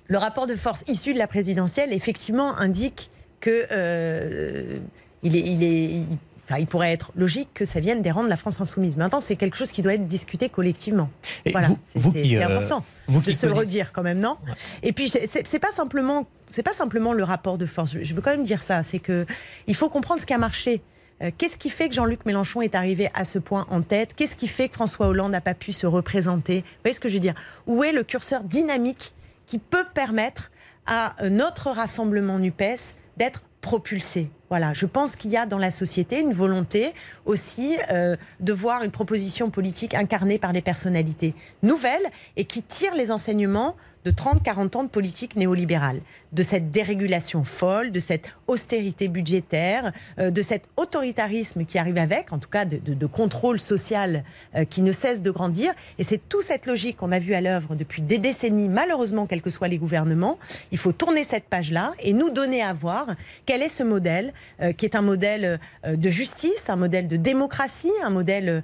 [0.06, 4.78] le rapport de force issu de la présidentielle, effectivement, indique que euh,
[5.22, 6.02] il est, il est
[6.48, 8.96] Enfin, il pourrait être logique que ça vienne des rangs de la France insoumise.
[8.96, 11.10] Maintenant, c'est quelque chose qui doit être discuté collectivement.
[11.52, 14.38] voilà, c'est euh, important de se le redire quand même, non
[14.82, 17.98] Et puis, c'est pas simplement, c'est pas simplement le rapport de force.
[18.00, 18.82] Je veux quand même dire ça.
[18.82, 19.26] C'est que
[19.66, 20.80] il faut comprendre ce qui a marché.
[21.20, 24.14] Euh, qu'est-ce qui fait que Jean-Luc Mélenchon est arrivé à ce point en tête?
[24.16, 26.60] Qu'est-ce qui fait que François Hollande n'a pas pu se représenter?
[26.60, 27.34] Vous voyez ce que je veux dire?
[27.66, 29.12] Où est le curseur dynamique
[29.48, 30.52] qui peut permettre
[30.86, 34.30] à notre rassemblement NUPES d'être propulsé.
[34.48, 36.92] Voilà, je pense qu'il y a dans la société une volonté
[37.26, 42.06] aussi euh, de voir une proposition politique incarnée par des personnalités nouvelles
[42.36, 46.00] et qui tirent les enseignements de 30-40 ans de politique néolibérale,
[46.32, 52.32] de cette dérégulation folle, de cette austérité budgétaire, euh, de cet autoritarisme qui arrive avec,
[52.32, 55.72] en tout cas de, contrôle social euh, qui ne cesse de grandir.
[55.98, 59.42] Et c'est toute cette logique qu'on a vue à l'œuvre depuis des décennies, malheureusement, quels
[59.42, 60.38] que soient les gouvernements.
[60.72, 63.06] Il faut tourner cette page-là et nous donner à voir
[63.46, 67.92] quel est ce modèle, euh, qui est un modèle de justice, un modèle de démocratie,
[68.04, 68.62] un modèle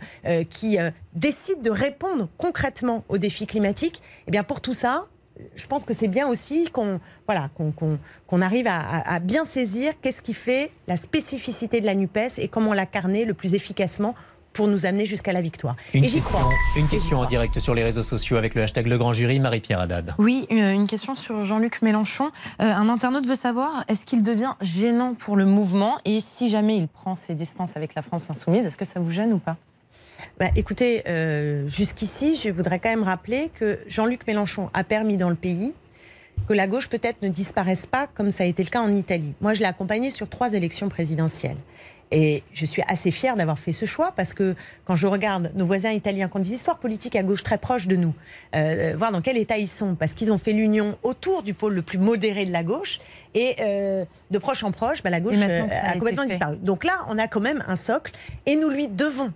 [0.51, 0.79] qui
[1.15, 3.97] décide de répondre concrètement aux défis climatiques.
[3.97, 5.07] Et eh bien pour tout ça,
[5.55, 10.35] je pense que c'est bien aussi qu'on voilà, qu'on arrive à, bien saisir qu'est-ce qui
[10.35, 14.15] fait la spécificité de la NUPES et comment l'incarner le plus efficacement
[14.53, 15.75] pour nous amener jusqu'à la victoire.
[15.93, 16.49] Une question, crois.
[16.77, 19.81] Une question en direct sur les réseaux sociaux avec le hashtag Le Grand Jury, Marie-Pierre
[19.81, 20.15] Haddad.
[20.19, 22.31] Oui, euh, une question sur Jean-Luc Mélenchon.
[22.63, 26.77] Euh, un internaute veut savoir, est-ce qu'il devient gênant pour le mouvement Et si jamais
[26.77, 29.57] il prend ses distances avec la France insoumise, est-ce que ça vous gêne ou pas?
[30.39, 35.31] Bah, écoutez, euh, jusqu'ici, je voudrais quand même rappeler que Jean-Luc Mélenchon a permis dans
[35.31, 35.73] le pays
[36.49, 39.35] que la gauche peut-être ne disparaisse pas comme ça a été le cas en Italie.
[39.41, 41.57] Moi, je l'ai accompagné sur trois élections présidentielles.
[42.11, 45.67] Et je suis assez fière d'avoir fait ce choix parce que quand je regarde nos
[45.67, 48.15] voisins italiens qui ont des histoires politiques à gauche très proches de nous,
[48.55, 51.75] euh, voir dans quel état ils sont, parce qu'ils ont fait l'union autour du pôle
[51.75, 53.01] le plus modéré de la gauche,
[53.35, 56.57] et euh, de proche en proche, bah, la gauche a complètement disparu.
[56.59, 58.13] Donc là, on a quand même un socle,
[58.47, 59.33] et nous lui devons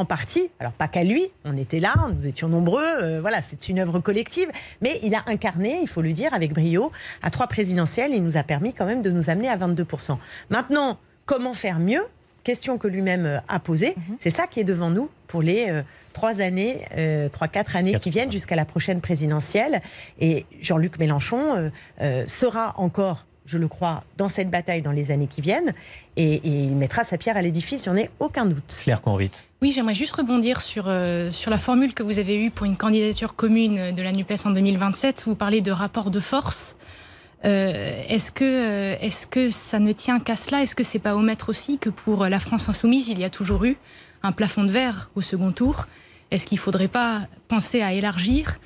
[0.00, 3.68] en partie, alors pas qu'à lui, on était là, nous étions nombreux, euh, voilà, c'est
[3.68, 4.48] une œuvre collective,
[4.80, 6.90] mais il a incarné, il faut le dire, avec brio,
[7.22, 10.16] à trois présidentielles, il nous a permis quand même de nous amener à 22%.
[10.48, 12.02] Maintenant, comment faire mieux?
[12.44, 14.16] Question que lui-même euh, a posée, mhm.
[14.20, 15.82] c'est ça qui est devant nous pour les euh,
[16.14, 16.80] trois années,
[17.32, 19.80] trois, quatre années qui viennent jusqu'à la prochaine présidentielle.
[20.18, 21.70] Et Jean-Luc Mélenchon
[22.26, 25.72] sera encore je le crois, dans cette bataille dans les années qui viennent.
[26.16, 28.80] Et, il mettra sa pierre à l'édifice, il n'y en a aucun doute.
[28.82, 29.44] Claire Convite.
[29.62, 32.76] Oui, j'aimerais juste rebondir sur, euh, sur la formule que vous avez eue pour une
[32.76, 35.24] candidature commune de la NUPES en 2027.
[35.26, 36.76] Vous parlez de rapport de force.
[37.44, 40.62] Euh, est-ce que, euh, est que ça ne tient qu'à cela?
[40.62, 43.64] Est-ce que c'est pas omettre aussi que pour la France insoumise, il y a toujours
[43.64, 43.76] eu
[44.22, 45.86] un plafond de verre au second tour?
[46.30, 48.58] Est-ce qu'il ne faudrait pas penser à élargir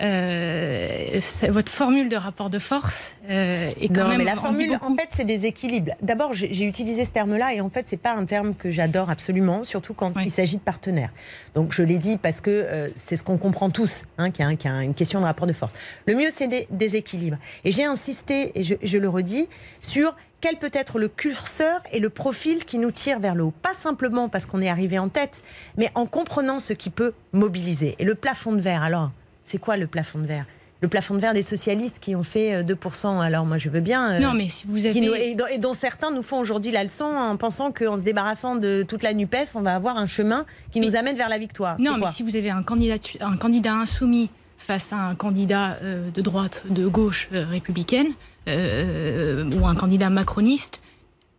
[0.00, 4.18] euh, votre formule de rapport de force euh, est quand non, même.
[4.18, 5.92] Mais la formule, en fait, c'est des équilibres.
[6.00, 9.62] D'abord, j'ai utilisé ce terme-là et en fait, c'est pas un terme que j'adore absolument,
[9.64, 11.12] surtout quand il s'agit de partenaires.
[11.54, 14.68] Donc, je l'ai dit parce que euh, c'est ce qu'on comprend tous, hein, qu'il y,
[14.68, 15.74] a une question de rapport de force.
[16.06, 17.38] Le mieux, c'est des, équilibres.
[17.64, 19.48] Et j'ai insisté, et je, je le redis,
[19.80, 23.54] sur quel peut être le curseur et le profil qui nous tire vers le haut.
[23.62, 25.42] Pas simplement parce qu'on est arrivé en tête,
[25.76, 27.96] mais en comprenant ce qui peut mobiliser.
[27.98, 29.10] Et le plafond de verre, alors,
[29.44, 30.46] c'est quoi le plafond de verre?
[30.82, 33.06] Le plafond de verre des socialistes qui ont fait 2%.
[33.06, 34.12] Euh, Alors moi, je veux bien.
[34.12, 35.30] Euh, non, mais si vous avez...
[35.30, 39.02] et, dont, certains nous font aujourd'hui la leçon en pensant qu'en se débarrassant de toute
[39.02, 41.76] la NUPES, on va avoir un chemin qui nous amène vers la victoire.
[41.78, 46.10] Non, mais si vous avez un candidat, un candidat insoumis face à un candidat euh,
[46.10, 48.08] de droite, de gauche républicaine,
[48.46, 50.80] ou un candidat macroniste,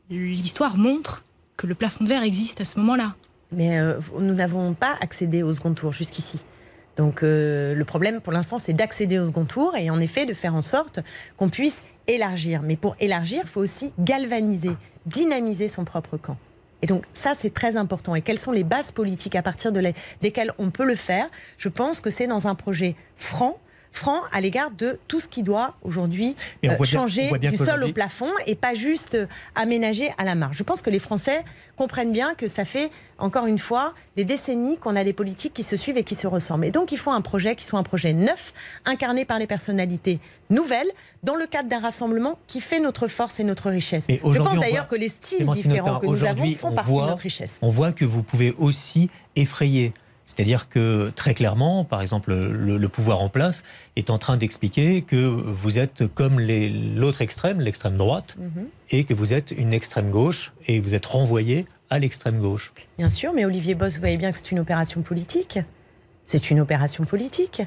[0.09, 1.23] l'histoire montre
[1.57, 3.15] que le plafond de verre existe à ce moment-là.
[3.51, 3.79] Mais
[4.17, 6.43] nous n'avons pas accédé au second tour jusqu'ici.
[6.97, 10.33] Donc euh, le problème pour l'instant, c'est d'accéder au second tour et en effet de
[10.33, 10.99] faire en sorte
[11.37, 12.61] qu'on puisse élargir.
[12.63, 14.75] Mais pour élargir, il faut aussi galvaniser,
[15.05, 16.37] dynamiser son propre camp.
[16.81, 18.15] Et donc ça, c'est très important.
[18.15, 19.81] Et quelles sont les bases politiques à partir de
[20.21, 21.27] desquelles on peut le faire?
[21.57, 23.57] Je pense que c'est dans un projet franc,
[23.91, 28.31] franc à l'égard de tout ce qui doit aujourd'hui euh, changer du sol au plafond
[28.47, 30.57] et pas juste euh, aménager à la marge.
[30.57, 31.43] Je pense que les Français
[31.75, 35.63] comprennent bien que ça fait, encore une fois, des décennies qu'on a des politiques qui
[35.63, 36.65] se suivent et qui se ressemblent.
[36.65, 38.53] Et donc il faut un projet qui soit un projet neuf,
[38.85, 40.89] incarné par des personnalités nouvelles,
[41.23, 44.07] dans le cadre d'un rassemblement qui fait notre force et notre richesse.
[44.09, 47.57] Je pense d'ailleurs que les styles différents que nous avons font partie de notre richesse.
[47.61, 49.93] On voit que vous pouvez aussi effrayer
[50.25, 53.63] c'est-à-dire que très clairement, par exemple, le, pouvoir en place
[53.95, 58.65] est en train d'expliquer que vous êtes comme l'autre extrême, l'extrême droite, mhm.
[58.91, 62.71] et que vous êtes une extrême gauche, et vous êtes renvoyé à l'extrême gauche.
[62.97, 65.59] Bien sûr, mais Olivier Boss, vous voyez bien que c'est une opération politique.
[66.23, 67.61] C'est une opération politique.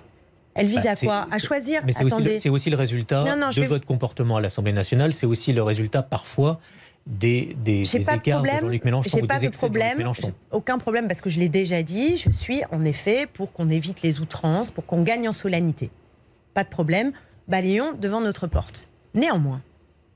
[0.55, 1.27] Elle vise Bah, à quoi?
[1.33, 1.83] À choisir.
[1.85, 2.35] Mais c'est aussi, Attendez.
[2.35, 5.13] le- c'est aussi le résultat Non, non, je de vais- votre comportement à l'Assemblée nationale.
[5.13, 6.61] C'est aussi le résultat parfois
[7.07, 8.61] des, des, J'ai des pas de écarts de problème.
[8.63, 9.99] Jean-Luc Mélenchon ou pas des de problème.
[9.99, 10.33] Mélenchon.
[10.51, 12.17] Aucun problème parce que je l'ai déjà dit.
[12.17, 15.91] Je suis en effet pour qu'on évite les outrances, pour qu'on gagne en solennité.
[16.55, 17.13] Pas de problème.
[17.49, 18.89] Balayons devant notre porte.
[19.13, 19.61] Néanmoins,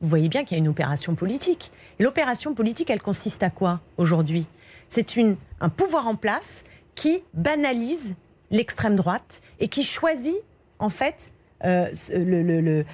[0.00, 1.72] vous voyez bien qu'il y a une opération politique.
[1.98, 4.46] Et l'opération politique, elle consiste à quoi aujourd'hui?
[4.88, 5.18] C'est
[5.60, 8.14] un pouvoir en place qui banalise
[8.50, 10.38] l'extrême droite et qui choisit
[10.78, 11.32] en fait
[11.64, 12.84] euh, le,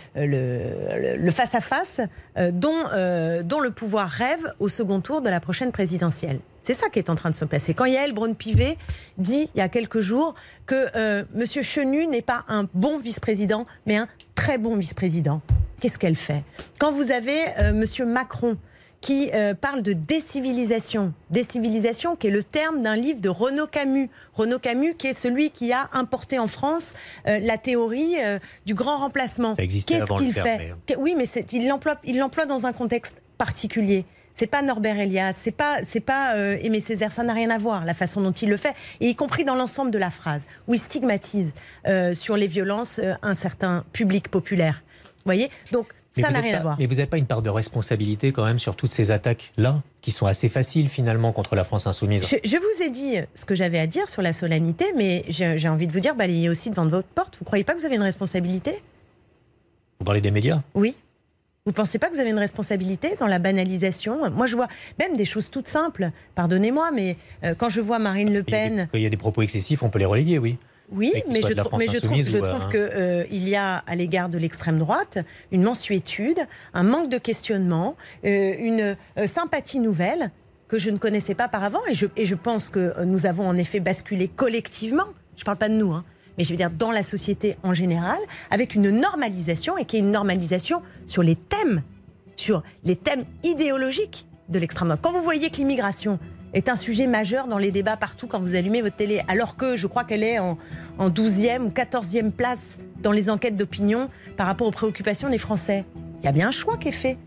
[1.16, 2.00] le face-à-face
[2.37, 6.38] euh, dont, euh, dont le pouvoir rêve au second tour de la prochaine présidentielle.
[6.62, 7.74] C'est ça qui est en train de se passer.
[7.74, 8.79] Quand Yael Braun-Pivet
[9.18, 11.44] dit il y a quelques jours que euh, M.
[11.62, 15.42] Chenu n'est pas un bon vice-président, mais un très bon vice-président,
[15.81, 16.42] qu'est-ce qu'elle fait?
[16.79, 18.09] Quand vous avez euh, M.
[18.09, 18.57] Macron
[19.04, 21.12] qui euh, parle de décivilisation.
[21.28, 24.08] Décivilisation qui est le terme d'un livre de Renaud Camus.
[24.32, 26.94] Renaud Camus qui est celui qui a importé en France
[27.28, 29.54] euh, la théorie euh, du grand remplacement.
[29.54, 34.06] Qu'est-ce qu'il fait mais- Oui, mais il l'emploie il l'emploie dans un contexte particulier.
[34.32, 37.58] C'est pas Norbert Elias, c'est pas c'est pas euh, Aimé Césaire, ça n'a rien à
[37.58, 40.46] voir la façon dont il le fait, et y compris dans l'ensemble de la phrase
[40.66, 41.52] où il stigmatise
[41.86, 44.82] euh, sur les violences euh, un certain public populaire.
[45.04, 46.77] Vous voyez, donc Mais ça n'a rien pas- à voir.
[46.79, 50.11] Mais vous n'avez pas une part de responsabilité quand même sur toutes ces attaques-là, qui
[50.12, 53.55] sont assez faciles finalement contre la France insoumise Je, je vous ai dit ce que
[53.55, 56.87] j'avais à dire sur la solennité, mais j'ai envie de vous dire, balayez aussi devant
[56.87, 57.37] votre porte.
[57.38, 58.72] Vous croyez pas que vous avez une responsabilité?
[59.98, 60.62] Vous parlez des médias?
[60.74, 60.94] Oui.
[61.66, 64.31] Vous pensez pas que vous avez une responsabilité dans la banalisation?
[64.31, 66.11] Moi, je vois même des choses toutes simples.
[66.35, 69.07] Pardonnez-moi, mais euh, quand je vois Marine Le Il y a des- Pen, il y
[69.07, 70.59] a des propos excessifs, on peut les relayer, oui.
[70.94, 74.38] Oui, Mais qu'il je, mais trouve, je euh, que euh, y a à l'égard de
[74.38, 75.18] l'extrême droite
[75.50, 76.38] une mensuétude,
[76.72, 80.30] un manque de questionnement, euh, une euh, sympathie nouvelle
[80.68, 83.46] que je ne connaissais pas par avant, et je, et je pense que nous avons
[83.46, 85.07] en effet basculé collectivement.
[85.37, 86.04] Je ne parle pas de nous, hein,
[86.38, 88.18] mais je veux dire dans la société en général,
[88.50, 91.83] avec une normalisation et qui est une normalisation sur les thèmes,
[92.37, 95.00] sur les thèmes idéologiques de l'extrême droite.
[95.02, 96.18] Quand vous voyez que l'immigration
[96.54, 99.76] est un sujet majeur dans les débats partout quand vous allumez votre télé, alors que
[99.76, 100.56] je crois qu'elle est en,
[100.98, 105.84] en 12e ou 14e place dans les enquêtes d'opinion par rapport aux préoccupations des Français.
[106.20, 107.18] Il y a bien un choix qui est fait.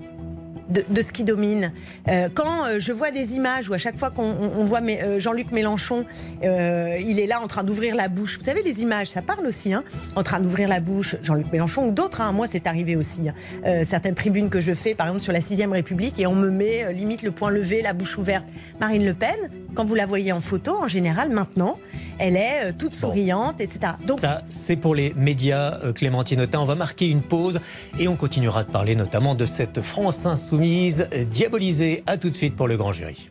[0.69, 1.71] De, ce qui domine.
[2.09, 4.81] Euh, quand euh, je vois des images où à chaque fois qu'on on- on voit
[4.81, 6.05] euh, Jean-Luc Mélenchon,
[6.41, 8.37] il est là en train d'ouvrir la bouche.
[8.37, 9.73] Vous savez, les images, ça parle aussi.
[9.73, 9.83] Hein,
[10.17, 12.19] en train d'ouvrir la bouche, Jean-Luc Mélenchon ou d'autres.
[12.19, 13.29] hein, moi, c'est arrivé aussi.
[13.29, 13.83] hein.
[13.85, 16.91] Certaines tribunes que je fais, par exemple sur la 6ème République, et on me met
[16.93, 18.45] limite le poing levé, la bouche ouverte.
[18.81, 19.37] Marine Le Pen,
[19.73, 21.77] quand vous la voyez en photo, en général, maintenant,
[22.19, 23.93] elle est euh, toute souriante, etc.
[24.07, 26.59] Donc, Ça, c'est pour les médias, euh, Clémentine Autain.
[26.59, 27.59] On va marquer une pause
[27.99, 32.03] et on continuera de parler notamment de cette France insoumise euh, diabolisée.
[32.07, 33.29] À tout de suite pour le grand jury.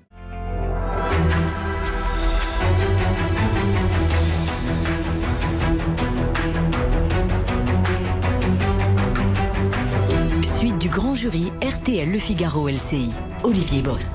[10.42, 13.10] Suite du grand jury RTL Le Figaro LCI.
[13.44, 14.14] Olivier Bost.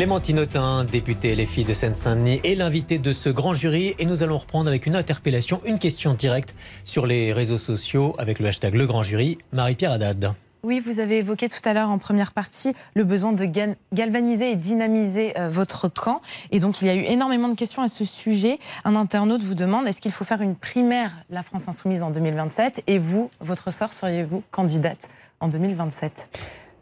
[0.00, 4.38] Clémentine Autain, députée LFI de Seine-Saint-Denis, est l'invitée de ce grand jury et nous allons
[4.38, 6.54] reprendre avec une interpellation, une question directe
[6.86, 9.36] sur les réseaux sociaux avec le hashtag Le Grand Jury.
[9.52, 10.32] Marie-Pierre Haddad.
[10.62, 14.52] Oui, vous avez évoqué tout à l'heure en première partie le besoin de gal- galvaniser
[14.52, 16.22] et dynamiser euh, votre camp.
[16.50, 18.58] Et donc, il y a eu énormément de questions à ce sujet.
[18.86, 22.84] Un internaute vous demande est-ce qu'il faut faire une primaire La France Insoumise en 2027
[22.86, 25.10] Et vous, votre sort, seriez-vous candidate
[25.40, 26.30] en 2027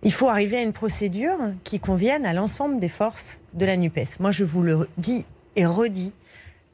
[0.05, 4.21] Il faut arriver à une procédure qui convienne à l'ensemble des forces de la NUPES.
[4.21, 6.13] Moi, je vous le dis et redis,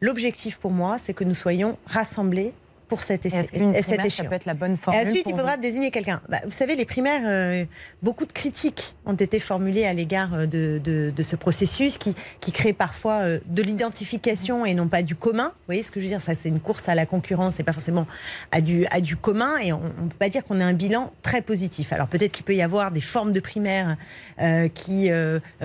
[0.01, 2.53] l'objectif pour moi, c'est que nous soyons rassemblés
[2.89, 4.29] pour cette, Et Est-ce qu'une cette primaire, ça échéance.
[4.29, 6.21] peut être la bonne Et formule ensuite, il faudra vous désigner quelqu'un.
[6.29, 7.65] Bah, vous savez, les primaires, euh,
[8.03, 12.15] beaucoup de critiques ont été formulées à l'égard euh, de, de- de ce processus qui,
[12.41, 15.49] qui crée parfois euh, de l'identification et non pas du commun.
[15.49, 16.21] Vous voyez ce que je veux dire?
[16.21, 18.07] Ça, c'est une course à la concurrence et pas forcément
[18.53, 19.57] à du, à du commun.
[19.63, 21.93] Et on ne peut pas dire qu'on a un bilan très positif.
[21.93, 23.97] Alors peut-être qu'il peut y avoir des formes de primaires
[24.41, 25.11] euh, qui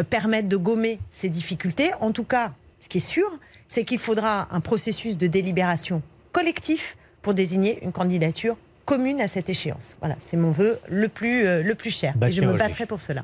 [0.10, 1.92] permettent de gommer ces difficultés.
[2.02, 3.30] En tout cas, ce qui est sûr,
[3.68, 6.02] c'est qu'il faudra un processus de délibération
[6.32, 9.98] collectif pour désigner une candidature commune à cette échéance.
[10.00, 12.16] Voilà, c'est mon vœu le plus, euh, le plus cher.
[12.26, 13.24] Et je me battrai pour cela.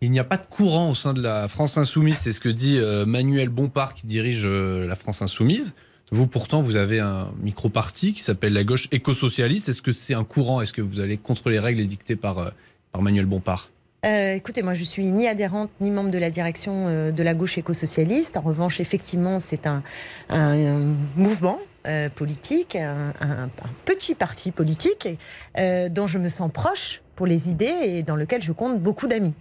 [0.00, 2.48] Il n'y a pas de courant au sein de la France insoumise, c'est ce que
[2.48, 5.74] dit euh, Manuel Bompard qui dirige euh, la France insoumise.
[6.10, 9.70] Vous pourtant, vous avez un micro-parti qui s'appelle la gauche éco-socialiste.
[9.70, 10.60] Est-ce que c'est un courant?
[10.60, 12.50] Est-ce que vous allez contre les règles édictées par, euh,
[12.92, 13.70] par Manuel Bompard?
[14.04, 17.32] Euh, écoutez, moi, je suis ni adhérente ni membre de la direction euh, de la
[17.32, 18.36] gauche éco-socialiste.
[18.36, 19.82] En revanche, effectivement, c'est un,
[20.28, 23.50] un, un mouvement euh, politique, un, un- un
[23.84, 25.08] petit parti politique
[25.58, 29.06] euh, dont je me sens proche pour les idées et dans lequel je compte beaucoup
[29.06, 29.34] d'amis.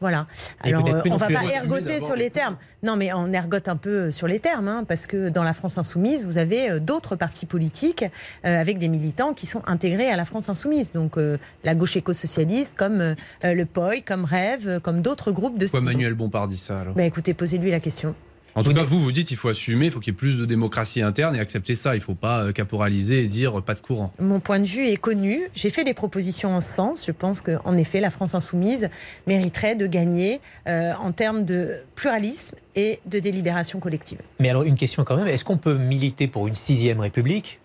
[0.00, 0.26] Voilà.
[0.62, 2.56] Alors, euh, on ne va pas ergoter sur les termes.
[2.82, 5.76] Non, mais on ergote un peu sur les termes, hein, parce que dans la France
[5.76, 8.06] insoumise, vous avez euh, d'autres partis politiques
[8.42, 10.92] avec des militants qui sont intégrés à la France insoumise.
[10.92, 11.18] Donc,
[11.64, 15.66] la gauche éco-socialiste, comme le POI, comme Rêve, comme d'autres groupes de.
[15.66, 16.94] Pourquoi Manuel Bompard dit ça alors?
[16.94, 18.14] Bah, Écoutez, posez-lui la question.
[18.54, 20.36] En tout cas, vous, vous dites qu'il faut assumer, il faut qu'il y ait plus
[20.36, 21.94] de démocratie interne et accepter ça.
[21.94, 24.12] Il ne faut pas euh, caporaliser et dire euh, pas de courant.
[24.20, 25.42] Mon point de vue est connu.
[25.54, 27.06] J'ai fait des propositions en ce sens.
[27.06, 28.88] Je pense qu'en effet, la France insoumise
[29.26, 34.18] mériterait de gagner euh, en termes de pluralisme et de délibération collective.
[34.38, 35.28] Mais alors, une question quand même.
[35.28, 37.60] Est-ce qu'on peut militer pour une sixième République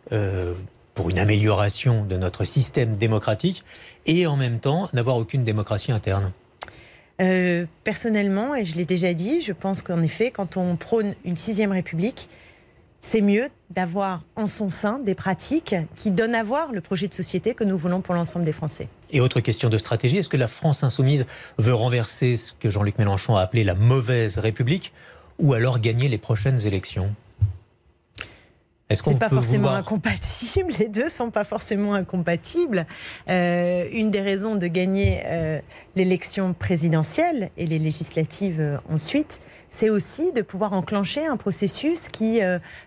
[0.94, 3.64] pour une amélioration de notre système démocratique
[4.06, 6.32] et en même temps n'avoir aucune démocratie interne?
[7.22, 11.38] Euh, personnellement, et je l'ai déjà dit, je pense qu'en effet, quand on prône une
[11.38, 12.30] sixième république,
[13.00, 17.14] c'est mieux d'avoir en son sein des pratiques qui donnent à voir le projet de
[17.14, 18.88] société que nous voulons pour l'ensemble des Français.
[19.12, 21.26] Et autre question de stratégie, est-ce que la France insoumise
[21.58, 24.92] veut renverser ce que Jean-Luc Mélenchon a appelé la mauvaise république
[25.38, 27.14] ou alors gagner les prochaines élections?
[28.90, 30.72] Est-ce qu'on pas forcément incompatible.
[30.80, 32.86] Les deux sont pas forcément incompatibles.
[33.30, 35.60] Euh, une des raisons de gagner euh,
[35.96, 39.40] l'élection présidentielle et les législatives euh, ensuite,
[39.72, 42.40] c'est aussi de pouvoir enclencher un processus qui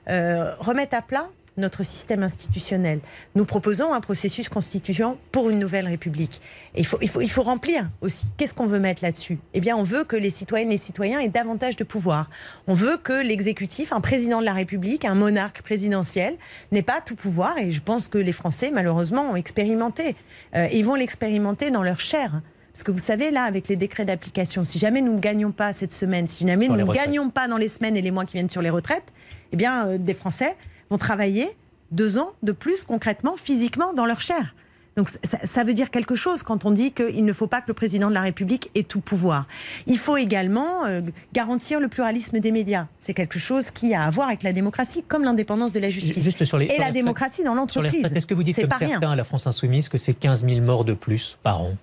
[0.07, 3.01] remette à plat notre système institutionnel.
[3.35, 6.41] Nous proposons un processus constituant pour une nouvelle République.
[6.75, 8.27] il, faut, il, faut, il faut remplir aussi.
[8.37, 9.39] Qu'est-ce qu'on veut mettre là-dessus?
[9.55, 12.31] Eh bien, on veut que les citoyennes et les citoyens aient davantage de pouvoir.
[12.67, 16.37] On veut que l'exécutif, un président de la République, un monarque présidentiel,
[16.73, 17.59] n'ait pas tout pouvoir.
[17.59, 20.17] Et je pense que les Français, malheureusement, ont expérimenté.
[20.55, 22.41] Euh, ils vont l'expérimenter dans leur chair.
[22.73, 25.73] Parce que vous savez, là, avec les décrets d'application, si jamais nous ne gagnons pas
[25.73, 28.35] cette semaine, si jamais nous ne gagnons pas dans les semaines et les mois qui
[28.35, 29.13] viennent sur les retraites,
[29.51, 30.57] eh bien, euh, des Français
[30.91, 31.49] vont travailler
[31.91, 34.55] deux ans de plus concrètement, physiquement, dans leur chair.
[34.99, 37.75] Donc ça, veut dire quelque chose quand on dit qu'il ne faut pas que le
[37.75, 39.47] président de la République ait tout pouvoir.
[39.87, 42.89] Il faut également euh, garantir le pluralisme des médias.
[42.99, 46.21] C'est quelque chose qui a à voir avec la démocratie, comme l'indépendance de la justice.
[46.21, 48.07] Juste sur les, et la démocratie dans l'entreprise.
[48.13, 50.85] Est-ce que vous dites comme certains à la France insoumise que c'est 15 000 morts
[50.85, 51.77] de plus par an?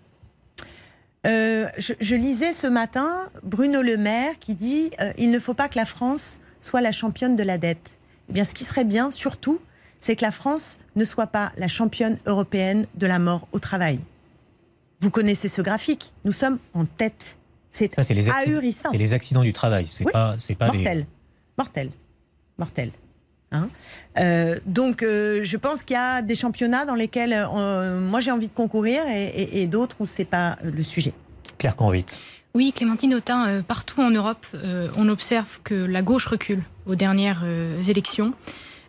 [1.25, 5.69] Euh, je, lisais ce matin Bruno Le Maire qui dit euh, il ne faut pas
[5.69, 7.97] que la France soit la championne de la dette.
[8.29, 9.59] Eh bien, ce qui serait bien, surtout,
[9.99, 13.99] c'est que la France ne soit pas la championne européenne de la mort au travail.
[15.01, 16.13] Vous connaissez ce graphique.
[16.23, 17.37] Nous sommes en tête.
[17.69, 17.91] C'est
[18.29, 18.89] ahurissant.
[18.91, 19.87] C'est les accidents du travail.
[19.89, 21.05] C'est pas, c'est pas mortel,
[21.57, 21.89] mortel,
[22.57, 22.91] mortel.
[23.51, 23.69] Hein
[24.17, 28.31] euh, donc, euh, je pense qu'il y a des championnats dans lesquels euh, moi j'ai
[28.31, 31.13] envie de concourir et, d'autres où c'est pas le sujet.
[31.57, 32.17] Claire Convite.
[32.55, 34.47] Oui, Clémentine Autain, partout en Europe,
[34.97, 37.45] on observe que la gauche recule aux dernières
[37.87, 38.33] élections.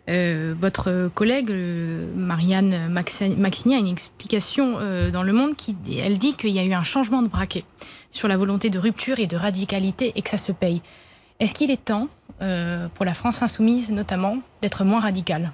[0.09, 6.17] Euh, votre collègue euh, Marianne Maxini a une explication euh, dans Le Monde qui elle
[6.17, 7.65] dit qu'il y a eu un changement de braquet
[8.11, 10.81] sur la volonté de rupture et de radicalité et que ça se paye.
[11.39, 12.07] Est-ce qu'il est temps,
[12.39, 15.51] pour la France insoumise notamment, d'être moins radicale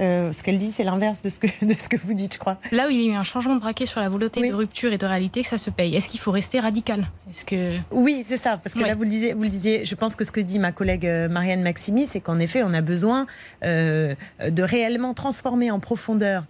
[0.00, 2.38] euh, ce qu'elle dit, c'est l'inverse de, ce que, de ce que vous dites, je
[2.38, 2.58] crois.
[2.72, 4.92] Là où il y a eu un changement de braquet sur la volonté de rupture
[4.92, 5.94] et de réalité, que ça se paye.
[5.94, 7.06] Est-ce qu'il faut rester radical?
[7.30, 9.84] Est-ce que oui, c'est ça, parce que là vous le disiez, vous le disiez.
[9.84, 12.74] Je pense que ce que dit ma collègue euh, Marianne Maximi, c'est qu'en effet, on
[12.74, 13.26] a besoin
[13.64, 14.14] euh,
[14.48, 16.44] de réellement transformer en profondeur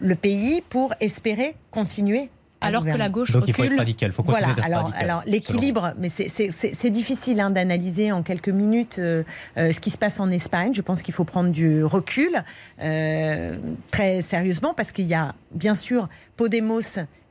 [0.00, 3.54] le pays pour espérer continuer alors que la gauche Donc recule.
[3.54, 4.12] il faut être radical.
[4.12, 4.48] Faut voilà.
[4.62, 9.22] Alors, alors l'équilibre, mais c'est difficile hein, d'analyser en quelques minutes euh,
[9.56, 10.72] euh, ce qui se passe en Espagne.
[10.74, 12.42] Je pense qu'il faut prendre du recul
[12.82, 13.56] euh,
[13.90, 16.80] très sérieusement parce qu'il y a bien sûr Podemos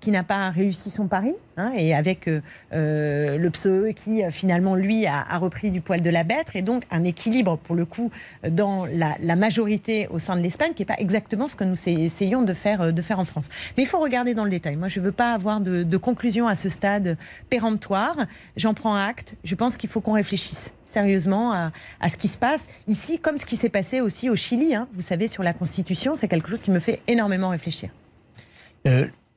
[0.05, 2.39] qui n'a pas réussi son pari, hein, et avec euh,
[2.73, 6.61] euh, le PSOE qui euh, finalement lui a, repris du poil de la bête, et
[6.61, 8.11] donc un équilibre pour le coup
[8.47, 12.43] dans la, majorité au sein de l'Espagne, qui n'est pas exactement ce que nous essayons
[12.43, 13.49] de faire, de en France.
[13.77, 14.75] Mais il faut regarder dans le détail.
[14.75, 17.17] Moi, je ne veux pas avoir de, conclusion à ce stade
[17.49, 18.15] péremptoire.
[18.57, 19.38] J'en prends acte.
[19.43, 23.45] Je pense qu'il faut qu'on réfléchisse sérieusement à, ce qui se passe ici, comme ce
[23.45, 24.75] qui s'est passé aussi au Chili.
[24.75, 24.88] Hein.
[24.93, 27.89] Vous savez, sur la Constitution, c'est quelque chose qui me fait énormément réfléchir.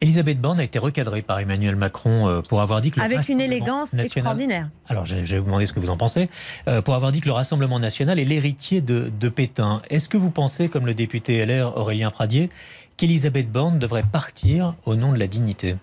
[0.01, 3.01] Elisabeth Borne a été recadrée par Emmanuel Macron euh, pour avoir dit que...
[3.01, 4.71] Le Avec une élégance extraordinaire.
[4.89, 6.31] Alors, je vais vous demander ce que vous en pensez.
[6.69, 9.83] Euh, pour avoir dit que le Rassemblement national est l'héritier de, Pétain.
[9.91, 12.49] Est-ce que vous pensez, comme le député LR Aurélien Pradier,
[12.97, 15.77] qu'Elisabeth Borne devrait partir au nom de la dignité?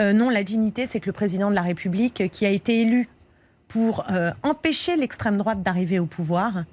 [0.00, 3.08] Euh, Non, la dignité, c'est que le président de la République, qui a été élu
[3.68, 4.04] pour
[4.42, 6.64] empêcher l'extrême droite d'arriver au pouvoir,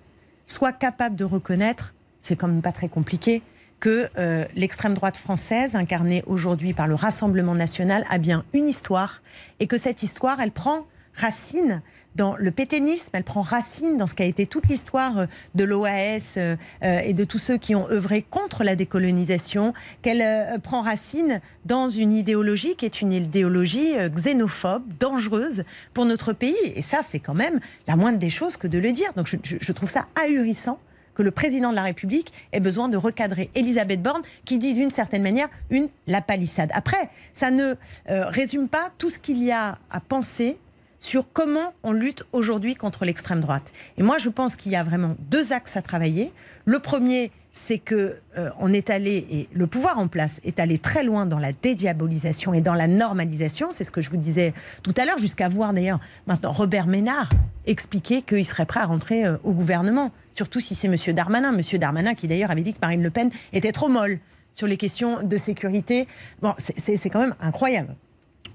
[0.45, 3.41] soit capable de reconnaître, c'est quand même pas très compliqué,
[3.81, 9.21] que euh, l'extrême droite française, incarnée aujourd'hui par le Rassemblement national, a bien une histoire
[9.59, 11.81] et que cette histoire, elle prend racine
[12.15, 15.25] dans le pétainisme, elle prend racine dans ce qui a été toute l'histoire euh,
[15.55, 20.59] de l'OAS euh, euh, et de tous ceux qui ont œuvré contre la décolonisation, qu'elle
[20.61, 25.63] prend racine dans une idéologie qui est une idéologie xénophobe, dangereuse
[25.93, 26.55] pour notre pays.
[26.75, 29.13] Et ça, c'est quand même la moindre des choses que de le dire.
[29.13, 30.79] Donc je, je trouve ça ahurissant
[31.15, 34.89] que le président de la République ait besoin de recadrer Elisabeth Borne, qui dit d'une
[34.89, 36.69] certaine manière une la palissade.
[36.73, 37.75] Après, ça ne
[38.07, 40.57] résume pas tout ce qu'il y a à penser
[41.01, 43.73] sur comment on lutte aujourd'hui contre l'extrême droite.
[43.97, 46.31] Et moi, je pense qu'il y a vraiment deux axes à travailler.
[46.65, 50.77] Le premier, c'est que euh, on est allé et le pouvoir en place est allé
[50.77, 53.69] très loin dans la dédiabolisation et dans la normalisation.
[53.71, 54.53] C'est ce que je vous disais
[54.83, 57.29] tout à l'heure, jusqu'à voir d'ailleurs maintenant Robert Ménard
[57.65, 60.11] expliquer qu'il serait prêt à rentrer euh, au gouvernement.
[60.41, 63.29] Surtout si c'est Monsieur Darmanin, Monsieur Darmanin qui d'ailleurs avait dit que Marine Le Pen
[63.53, 64.17] était trop molle
[64.53, 66.07] sur les questions de sécurité.
[66.41, 67.95] Bon, c'est quand même incroyable.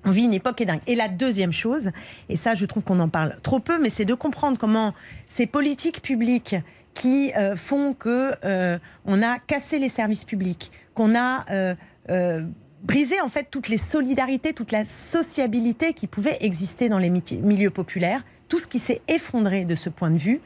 [0.05, 0.81] On vit une époque est dingue.
[0.89, 1.93] Et la deuxième chose,
[2.29, 4.95] et ça je trouve qu'on en parle trop peu, mais c'est de comprendre comment
[5.29, 6.57] ces politiques publiques
[6.93, 12.43] qui euh, font que euh, on a cassé les services publics, qu'on a euh,
[12.83, 17.71] brisé en fait toutes les solidarités, toute la sociabilité qui pouvait exister dans les milieux
[17.71, 20.41] populaires, tout ce qui s'est effondré de ce point de vue,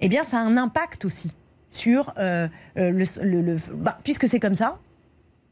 [0.00, 1.32] eh bien ça a un impact aussi
[1.70, 4.78] sur le, bah, puisque c'est comme ça,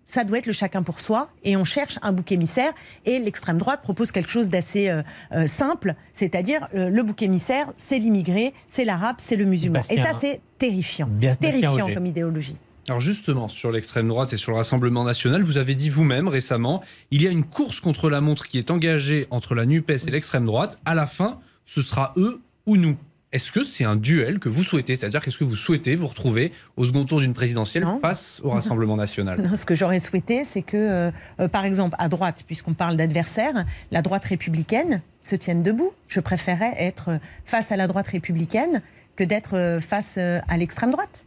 [0.07, 2.73] ça doit être le chacun pour soi et on cherche un bouc émissaire
[3.05, 7.73] et l'extrême droite propose quelque chose d'assez euh, euh, simple, c'est-à-dire euh, le bouc émissaire,
[7.77, 9.81] c'est l'immigré, c'est l'arabe, c'est le musulman.
[9.91, 12.57] et ça c'est terrifiant, terrifiant comme idéologie.
[12.89, 16.85] Alors justement, sur l'extrême droite et sur le Rassemblement national, vous avez dit vous-même récemment,
[17.11, 20.11] il y a une course contre la montre qui est engagée entre la NUPES et
[20.13, 20.79] l'extrême droite.
[20.85, 22.97] À la fin, ce sera eux ou nous.
[23.37, 24.97] Est-ce que c'est un duel que vous souhaitez?
[24.97, 28.97] C'est-à-dire qu'est-ce que vous souhaitez vous retrouver au second tour d'une présidentielle face au Rassemblement
[28.97, 29.43] national?
[29.43, 31.11] Non, Ce que j'aurais souhaité, c'est que, euh,
[31.41, 35.93] euh, par exemple, à droite, puisqu'on parle d'adversaire, la droite républicaine se tienne debout.
[36.09, 38.81] Je préférais être face à la droite républicaine
[39.17, 41.27] que d'être euh, face à l'extrême droite.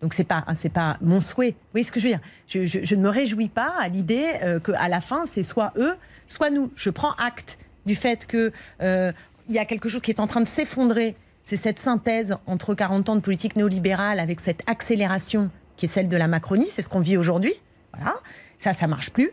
[0.00, 1.50] Donc c'est pas c'est pas mon souhait.
[1.50, 2.22] Vous voyez ce que je veux dire?
[2.48, 4.24] Je, je, ne me réjouis pas à l'idée
[4.64, 5.94] qu'à la fin c'est soit eux,
[6.26, 6.72] soit nous.
[6.74, 8.50] Je prends acte du fait que
[8.80, 11.16] il y a quelque chose qui est en train de s'effondrer
[11.50, 16.06] c'est cette synthèse entre 40 ans de politique néolibérale avec cette accélération qui est celle
[16.06, 16.68] de la Macronie.
[16.70, 17.54] C'est ce qu'on vit aujourd'hui.
[17.92, 18.14] Voilà.
[18.60, 19.32] Ça, ça marche plus.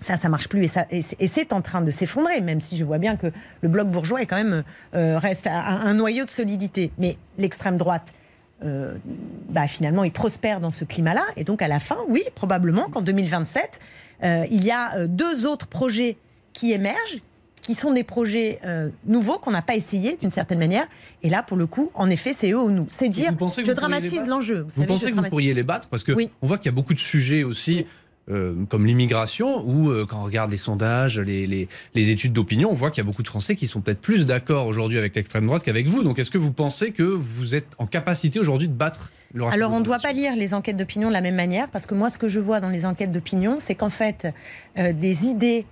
[0.00, 3.16] Ça, ça marche plus et, c'est en train de s'effondrer, même si je vois bien
[3.16, 3.28] que
[3.60, 4.64] le bloc bourgeois est quand même
[4.96, 6.90] euh, reste un, noyau de solidité.
[6.98, 8.14] Mais l'extrême droite,
[8.64, 8.96] euh,
[9.48, 11.24] bah, finalement, il prospère dans ce climat-là.
[11.36, 13.78] Et donc, à la fin, oui, probablement qu'en 2027,
[14.24, 16.16] euh, il y a deux autres projets
[16.52, 17.22] qui émergent,
[17.68, 20.86] qui sont des projets euh, nouveaux qu'on n'a pas essayé d'une certaine manière.
[21.22, 22.86] Et là, pour le coup, en effet, c'est eux ou nous.
[22.88, 24.64] C'est dire, je dramatise l'enjeu.
[24.70, 26.94] Vous, pensez que vous pourriez les battre Parce que on voit qu'il y a beaucoup
[26.94, 27.84] de sujets aussi.
[28.30, 32.74] Euh, comme l'immigration, où euh, quand on regarde les sondages, les, les, études d'opinion, on
[32.74, 35.46] voit qu'il y a beaucoup de Français qui sont peut-être plus d'accord aujourd'hui avec l'extrême
[35.46, 36.02] droite qu'avec vous.
[36.02, 39.72] Donc est-ce que vous pensez que vous êtes en capacité aujourd'hui de battre le Alors
[39.72, 42.10] on ne doit pas lire les enquêtes d'opinion de la même manière, parce que moi
[42.10, 44.26] ce que je vois dans les enquêtes d'opinion, c'est qu'en fait,
[44.76, 45.64] des idées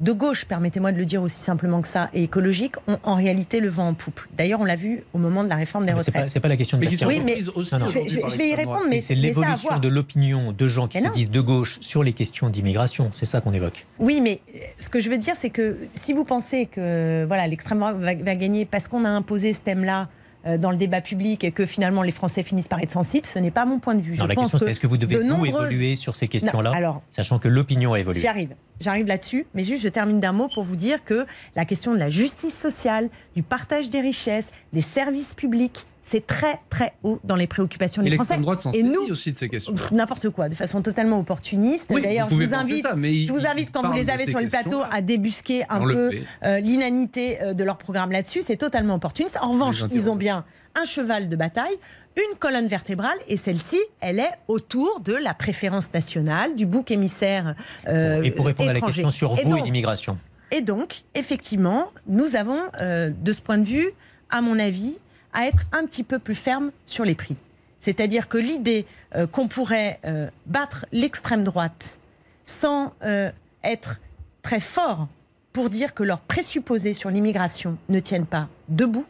[0.00, 3.60] de gauche, permettez-moi de le dire aussi simplement que ça, et écologique, ont en réalité
[3.60, 4.20] le vent en poupe.
[4.36, 6.28] D'ailleurs, on l'a vu au moment de la réforme des retraites.
[6.28, 9.14] C'est pas, pas la question de mais Oui, mais je, vais y répondre, mais c'est
[9.14, 13.10] l'évolution de l'opinion de gens qui se disent de gauche sur les questions d'immigration.
[13.12, 13.86] C'est ça qu'on évoque.
[13.98, 14.40] Oui, mais
[14.76, 18.14] ce que je veux dire, c'est que si vous pensez que voilà l'extrême droite va,
[18.14, 20.08] va gagner parce qu'on a imposé ce thème-là
[20.44, 23.38] euh, dans le débat public et que finalement les Français finissent par être sensibles, ce
[23.38, 24.16] n'est pas mon point de vue.
[24.16, 27.46] Non, la question c'est est-ce que vous devez vous évoluer sur ces questions-là, sachant que
[27.46, 28.18] l'opinion a évolué?
[28.18, 31.24] J'y arrive, j'arrive là-dessus, mais juste je termine d'un mot pour vous dire que
[31.56, 36.60] la question de la justice sociale, du partage des richesses, des services publics, c'est très
[36.68, 38.36] très haut dans les préoccupations des Français.
[38.38, 39.74] Droite et nous aussi de ces questions.
[39.92, 41.88] N'importe quoi, de façon totalement opportuniste.
[41.90, 45.00] D'ailleurs, je vous invite, je vous invite quand vous les avez sur le plateau à
[45.00, 46.10] débusquer un peu
[46.44, 48.42] euh, l'inanité euh, de leur programme là-dessus.
[48.42, 49.38] C'est totalement opportuniste.
[49.40, 50.44] En revanche, ils ont bien
[50.80, 51.74] un cheval de bataille,
[52.16, 57.54] une colonne vertébrale, et celle-ci, elle est autour de la préférence nationale, du bouc émissaire
[57.88, 60.18] euh, Et pour répondre à la question sur vous et l'immigration.
[60.50, 63.88] Et donc, effectivement, nous avons, de ce point de vue,
[64.28, 64.98] à mon avis,
[65.32, 67.36] à être un petit peu plus ferme sur les prix.
[67.82, 71.98] C'est-à-dire que l'idée euh, qu'on pourrait euh, battre l'extrême droite
[72.44, 73.30] sans euh,
[73.64, 74.00] être
[74.42, 75.08] très fort
[75.52, 79.04] pour dire que leurs présupposés sur l'immigration ne tiennent pas debout,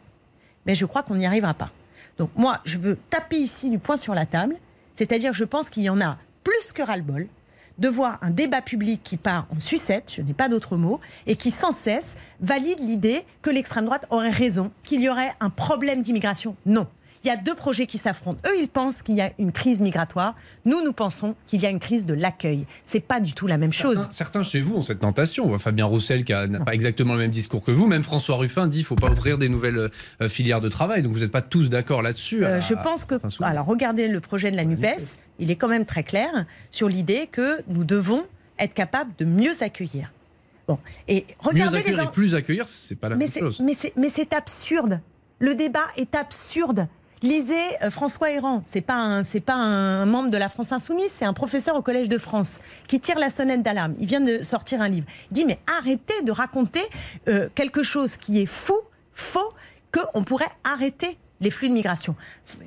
[0.65, 1.71] mais je crois qu'on n'y arrivera pas.
[2.17, 4.55] Donc moi, je veux taper ici du poing sur la table,
[4.95, 7.27] c'est-à-dire je pense qu'il y en a plus que ras-le-bol
[7.79, 11.35] de voir un débat public qui part en sucette, je n'ai pas d'autre mot, et
[11.35, 16.01] qui sans cesse valide l'idée que l'extrême droite aurait raison, qu'il y aurait un problème
[16.01, 16.55] d'immigration.
[16.65, 16.87] Non.
[17.23, 18.39] Il y a deux projets qui s'affrontent.
[18.47, 20.35] Eux, ils pensent qu'il y a une crise migratoire.
[20.65, 22.65] Nous, nous pensons qu'il y a une crise de l'accueil.
[22.85, 24.07] C'est pas du tout la même chose.
[24.11, 25.57] Certains, chez vous ont cette tentation.
[25.59, 27.87] Fabien Roussel qui n'a pas exactement le même discours que vous.
[27.87, 29.89] Même François Ruffin dit qu'il ne faut pas ouvrir des nouvelles
[30.21, 31.01] euh, filières de travail.
[31.03, 32.43] Donc vous n'êtes pas tous d'accord là-dessus.
[32.45, 33.15] Euh, je pense que.
[33.43, 35.19] Alors, regardez le projet de la NUPES.
[35.39, 36.29] Il est quand même très clair
[36.69, 38.23] sur l'idée que nous devons
[38.59, 40.11] être capables de mieux accueillir.
[40.67, 40.77] Bon.
[41.07, 41.79] Et Mieux regardez les.
[41.83, 43.61] accueillir en- et plus accueillir, c'est pas la mais même chose.
[43.95, 44.99] mais c'est absurde.
[45.39, 46.87] Le débat est absurde.
[47.23, 51.09] Lisez euh, François Héran, c'est pas un, c'est pas un membre de la France Insoumise,
[51.09, 52.59] c'est un professeur au Collège de France
[52.89, 53.95] qui tire la sonnette d'alarme.
[53.97, 55.07] Il vient de sortir un livre.
[55.31, 56.81] Il dit mais arrêtez de raconter
[57.29, 58.75] euh, quelque chose qui est fou,
[59.13, 59.53] faux,
[59.93, 62.17] qu'on pourrait arrêter les flux de migration.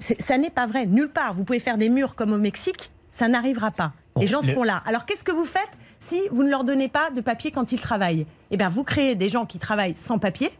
[0.00, 1.34] Ça n'est pas vrai nulle part.
[1.34, 3.92] Vous pouvez faire des murs comme au Mexique, ça n'arrivera pas.
[4.14, 4.82] Bon, les gens seront là.
[4.86, 7.80] Alors qu'est-ce que vous faites si vous ne leur donnez pas de papier quand ils
[7.80, 8.26] travaillent?
[8.50, 10.50] Eh bien, vous créez des gens qui travaillent sans papier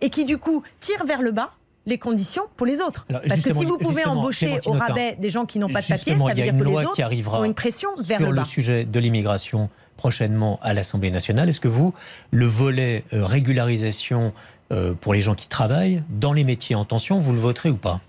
[0.00, 1.52] et qui du coup tirent vers le bas
[1.86, 3.06] les conditions pour les autres.
[3.08, 5.86] Alors, Parce que si vous pouvez embaucher au rabais des gens qui n'ont pas de
[5.86, 7.54] papier, ça veut y a dire une que loi les qui autres arrivera ont une
[7.54, 8.44] pression vers sur le le, bas.
[8.44, 11.48] sujet de l'immigration prochainement à l'Assemblée nationale.
[11.48, 11.94] Est-ce que vous,
[12.30, 14.32] le volet euh, régularisation
[14.72, 17.76] euh, pour les gens qui travaillent dans les métiers en tension, vous le voterez ou
[17.76, 18.00] pas?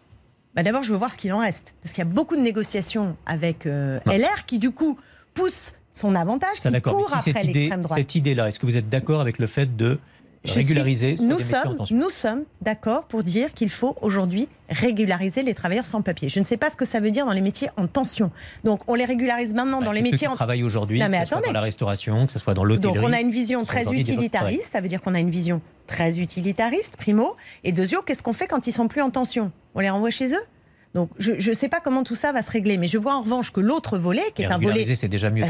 [0.55, 1.73] Bah, D'abord, je veux voir ce qu'il en reste.
[1.83, 3.99] Parce qu'il y a beaucoup de négociations avec euh.
[4.05, 4.97] LR qui, du coup,
[5.33, 7.99] pousse son avantage, Ça qui court si après l'extrême droite.
[7.99, 9.97] cette idée-là, est-ce que vous êtes d'accord avec le fait de
[10.45, 15.53] Suis- régulariser sur nous sommes, nous sommes d'accord pour dire qu'il faut aujourd'hui régulariser les
[15.53, 16.29] travailleurs sans papier.
[16.29, 18.31] Je ne sais pas ce que ça veut dire dans les métiers en tension.
[18.63, 21.25] Donc on les régularise maintenant Bah, dans les métiers en travaillent aujourd'hui, Non, que ce
[21.25, 23.05] soit dans la restauration, que ce soit dans Donc l'hôtellerie.
[23.05, 24.01] on a une vision très travail.
[24.01, 27.35] utilitariste, ça veut dire qu'on a une vision très utilitariste, primo.
[27.63, 29.51] Et deuxièmement, qu'est-ce qu'on fait quand ils sont plus en tension?
[29.75, 30.43] On les renvoie chez eux?
[30.95, 33.21] Donc je ne sais pas comment tout ça va se régler, mais je vois en
[33.21, 35.47] revanche que l'autre volet, qui est un volet régulariser, c'est déjà mieux non?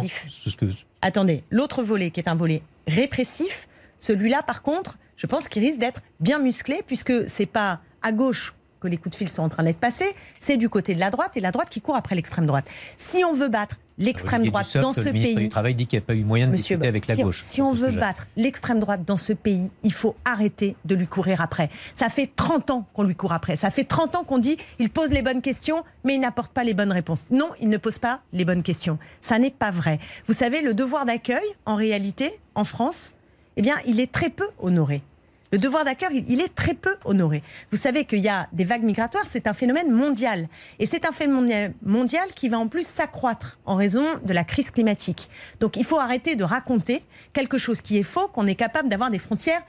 [0.00, 0.26] répressif.
[0.30, 0.64] Ce que-
[1.02, 3.67] Attendez, l'autre volet qui est un volet répressif,
[3.98, 8.54] celui-là par contre, je pense qu'il risque d'être bien musclé puisque c'est pas à gauche
[8.80, 11.10] que les coups de fil sont en train d'être passés, c'est du côté de la
[11.10, 12.66] droite et la droite qui court après l'extrême droite.
[12.96, 15.86] Si on veut battre l'extrême droite Dussopt, dans ce le ministre pays, du Travail dit
[15.86, 17.42] qu'il n'y a pas eu moyen de Monsieur, discuter avec la si, gauche.
[17.42, 21.40] si on veut battre l'extrême droite dans ce pays, il faut arrêter de lui courir
[21.40, 21.68] après.
[21.94, 23.56] Ça fait 30 ans qu'on lui court après.
[23.56, 26.62] Ça fait 30 ans qu'on dit il pose les bonnes questions, mais il n'apporte pas
[26.62, 27.24] les bonnes réponses.
[27.30, 28.98] Non, il ne pose pas les bonnes questions.
[29.20, 29.98] Ça n'est pas vrai.
[30.26, 33.14] Vous savez, le devoir d'accueil, en réalité, en France,
[33.58, 35.02] eh bien, il est très peu honoré.
[35.50, 37.42] Le devoir d'accueil, il- est très peu honoré.
[37.72, 40.46] Vous savez qu'il y a des vagues migratoires, c'est un phénomène mondial.
[40.78, 44.70] Et c'est un phénomène mondial qui va en plus s'accroître en raison de la crise
[44.70, 45.28] climatique.
[45.58, 47.02] Donc il faut arrêter de raconter
[47.32, 49.62] quelque chose qui est faux, qu'on est capable d'avoir des frontières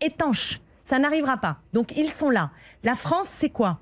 [0.00, 0.60] étanches.
[0.82, 1.58] Ça n'arrivera pas.
[1.72, 2.50] Donc ils sont là.
[2.82, 3.78] La France, c'est quoi?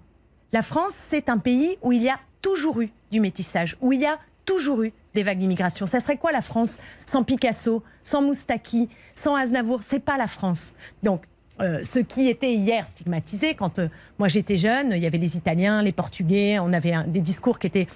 [0.52, 4.00] La France, c'est un pays où il y a toujours eu du métissage, où il
[4.00, 5.86] y a toujours eu des vagues d'immigration.
[5.86, 9.82] Ça serait quoi la France sans Picasso, sans Moustaki, sans Aznavour?
[9.82, 10.74] C'est pas la France.
[11.02, 11.22] Donc,
[11.60, 13.88] euh, ce qui était hier stigmatisé, quand euh,
[14.18, 17.68] moi j'étais jeune, il y avait les Italiens, les Portugais, on avait des discours qui
[17.68, 17.86] étaient.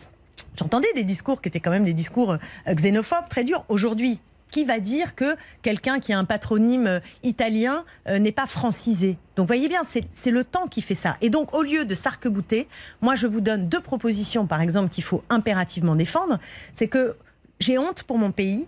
[0.57, 3.64] J'entendais des discours qui étaient quand même des discours euh, xénophobes, très durs.
[3.69, 8.46] Aujourd'hui, qui va dire que quelqu'un qui a un patronyme euh, italien euh, n'est pas
[8.46, 11.16] francisé Donc voyez bien, c'est le temps qui fait ça.
[11.20, 12.68] Et donc au lieu de s'arc-bouter,
[13.01, 16.38] moi je vous donne deux propositions, par exemple, qu'il faut impérativement défendre.
[16.74, 17.16] C'est que
[17.61, 18.66] j'ai honte pour mon pays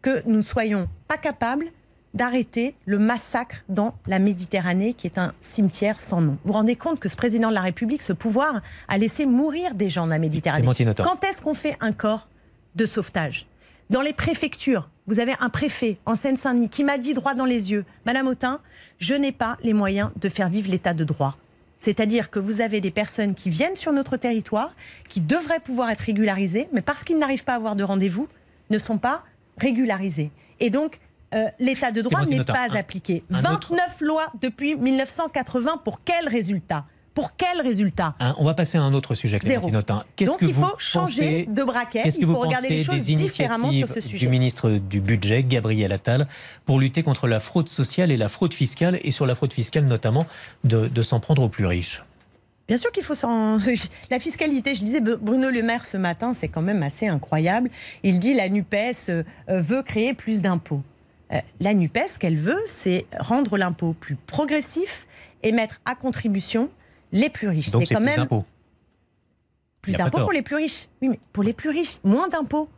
[0.00, 1.66] que nous ne soyons pas capables
[2.14, 6.32] d'arrêter le massacre dans la Méditerranée, qui est un cimetière sans nom.
[6.44, 9.74] Vous vous rendez compte que ce président de la République, ce pouvoir, a laissé mourir
[9.74, 10.66] des gens dans la Méditerranée.
[10.96, 12.28] Quand est-ce qu'on fait un corps
[12.74, 13.46] de sauvetage?
[13.90, 17.70] Dans les préfectures, vous avez un préfet en Seine-Saint-Denis qui m'a dit droit dans les
[17.72, 18.60] yeux, Madame Autain,
[18.98, 21.36] je n'ai pas les moyens de faire vivre l'état de droit.
[21.80, 24.72] C'est-à-dire que vous avez des personnes qui viennent sur notre territoire,
[25.08, 28.28] qui devraient pouvoir être régularisées, mais parce qu'ils n'arrivent pas à avoir de rendez-vous,
[28.70, 29.24] ne sont pas
[29.58, 30.30] régularisés.
[30.60, 31.00] Et donc,
[31.34, 33.24] euh, l'état de droit n'est pas un- appliqué.
[33.32, 36.84] un 29 lois depuis 1980, pour quel résultat?
[37.14, 38.14] Pour quel résultat?
[38.20, 39.76] Hein, on va passer à un autre sujet, Clémentine.
[39.76, 40.04] Autain.
[40.20, 43.70] Donc que il vous faut changer de braquet, il vous faut regarder les choses différemment
[43.72, 44.18] sur ce sujet.
[44.18, 46.26] du ministre du Budget, Gabriel Attal,
[46.64, 49.84] pour lutter contre la fraude sociale et la fraude fiscale, et sur la fraude fiscale
[49.84, 50.26] notamment,
[50.64, 52.02] de, de s'en prendre aux plus riches?
[52.68, 53.58] Bien sûr qu'il faut s'en.
[54.10, 57.68] La fiscalité, je disais Bruno Le Maire ce matin, c'est quand même assez incroyable.
[58.02, 60.82] Il dit la NUPES euh, veut créer plus d'impôts.
[61.32, 65.06] Euh, la NUPES, ce qu'elle veut, c'est rendre l'impôt plus progressif
[65.42, 66.70] et mettre à contribution
[67.12, 67.70] les plus riches.
[67.70, 68.44] Donc c'est quand plus même d'impôts.
[69.80, 70.88] plus d'impôts pour les plus riches.
[71.00, 72.68] Oui, mais pour les plus riches, moins d'impôts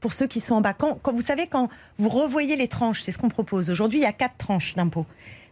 [0.00, 0.72] pour ceux qui sont en bas.
[0.72, 1.68] Quand, quand- vous savez, quand
[1.98, 3.70] vous revoyez les tranches, c'est ce qu'on propose.
[3.70, 5.06] Aujourd'hui, il y a quatre tranches d'impôts.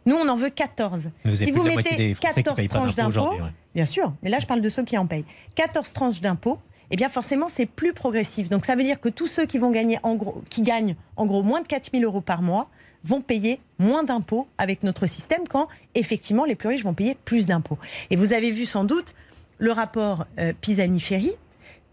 [0.07, 1.11] Nous, on en veut 14.
[1.24, 3.51] Mais vous avez si vous mettez des Français qui 14 payent pas tranches d'impôts ouais.
[3.74, 5.26] bien sûr, mais là, je parle de ceux qui en payent.
[5.55, 6.59] 14 tranches d'impôts,
[6.91, 8.49] eh bien forcément, c'est plus progressif.
[8.49, 11.26] Donc ça veut dire que tous ceux qui, vont gagner en gros, qui gagnent en
[11.26, 12.70] gros moins de 4 000 euros par mois
[13.05, 17.46] vont payer moins d'impôts avec notre système quand effectivement les plus riches vont payer plus
[17.46, 17.78] d'impôts.
[18.11, 19.14] Et vous avez vu sans doute
[19.59, 21.32] le rapport euh, Pisani-Ferry,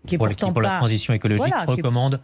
[0.07, 0.69] qui est pour, pourtant pour pas...
[0.73, 2.21] la transition écologique, Voilà, qui est- recommande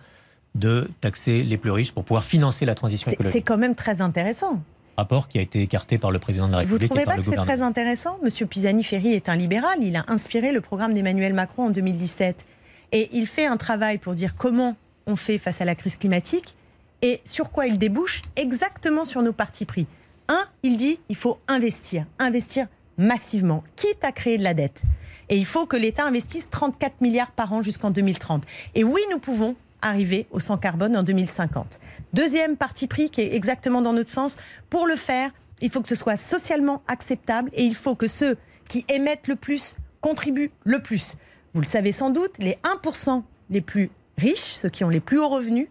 [0.55, 3.47] de taxer les plus riches pour pouvoir financer la transition C'est c'est écologique.
[3.47, 4.61] quand même très intéressant.
[4.97, 7.15] Rapport qui a été écarté par le président de la Vous République trouvez et par
[7.15, 8.19] pas que c'est très intéressant?
[8.21, 9.77] Monsieur Pisani-Ferry est un libéral.
[9.82, 12.45] Il a inspiré le programme d'Emmanuel Macron en 2017.
[12.91, 14.75] Et il fait un travail pour dire comment
[15.07, 16.55] on fait face à la crise climatique
[17.02, 19.88] et sur quoi il débouche exactement sur nos partis pris.
[20.28, 24.82] Un, il dit il faut investir, investir massivement, quitte à créer de la dette.
[25.30, 28.43] Et il faut que l'État investisse 34 milliards par an jusqu'en 2030.
[28.76, 31.80] Et oui, nous pouvons arriver au 100 carbone en 2050.
[32.14, 34.38] Deuxième parti pris qui est exactement dans notre sens.
[34.70, 35.32] Pour le faire,
[35.62, 38.38] il faut que ce soit socialement acceptable et il faut que ceux
[38.68, 41.16] qui émettent le plus contribuent le plus.
[41.54, 45.20] Vous le savez sans doute, les 1% les plus riches, ceux qui ont les plus
[45.20, 45.68] hauts revenus,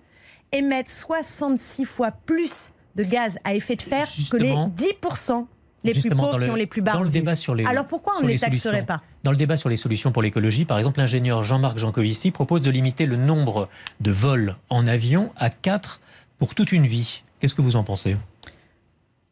[0.53, 4.73] émettent 66 fois plus de gaz à effet de serre que les Justement.
[4.77, 5.47] 10%
[5.85, 7.23] les plus pauvres le- qui ont les plus bas dans le revenus.
[7.23, 9.69] débat sur les- Alors pourquoi on ne les les taxerait pas Dans le débat sur
[9.71, 13.69] les solutions pour l'écologie, par exemple, l'ingénieur Jean-Marc Jancovici propose de limiter le nombre
[14.01, 16.01] de vols en avion à 4
[16.39, 17.23] pour toute une vie.
[17.39, 18.17] Qu'est-ce que vous en pensez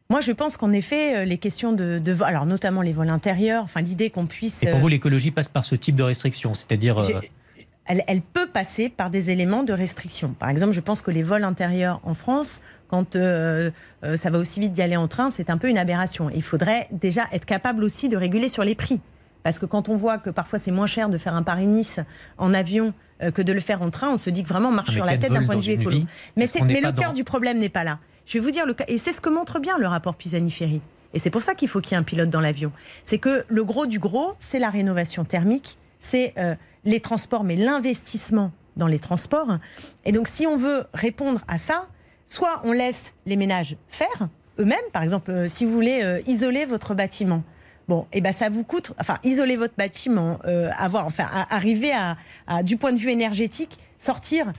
[0.09, 3.63] Moi, je pense qu'en effet, euh, les questions de, de alors notamment les vols intérieurs,
[3.63, 4.63] enfin l'idée qu'on puisse...
[4.63, 7.19] Et pour euh, vous, l'écologie passe par ce type de restrictions, c'est-à-dire euh,
[7.89, 10.35] elle, elle peut passer par des éléments de restriction.
[10.37, 13.71] Par exemple, je pense que les vols intérieurs en France, quand euh,
[14.03, 16.29] euh, ça va aussi vite d'y aller en train, c'est un peu une aberration.
[16.29, 19.01] Il faudrait déjà être capable aussi de réguler sur les prix.
[19.41, 21.99] Parce que quand on voit que parfois c'est moins cher de faire un Paris-Nice
[22.37, 24.73] en avion euh, que de le faire en train, on se dit que vraiment on
[24.73, 25.97] marche Ah, mais sur la tête d'un point de vue écolo.
[26.35, 27.97] Mais, le cœur dans- du problème n'est pas là.
[28.27, 30.81] Je vais vous dire, le cas, et c'est ce que montre bien le rapport Pisani-Ferry.
[31.15, 32.71] Et c'est pour ça qu'il faut qu'il y ait un pilote dans l'avion.
[33.03, 36.53] C'est que le gros du gros, c'est la rénovation thermique, c'est euh,
[36.85, 39.57] les transports, mais l'investissement dans les transports.
[40.05, 41.87] Et donc, si on veut répondre à ça,
[42.25, 44.77] soit on laisse les ménages faire eux-mêmes.
[44.93, 47.43] Par exemple, euh, si vous voulez euh, isoler votre bâtiment.
[47.87, 52.61] Bon, et ben ça vous coûte, enfin, isoler votre bâtiment, euh, avoir, enfin, arriver à,
[52.61, 54.53] du point de vue énergétique, sortir,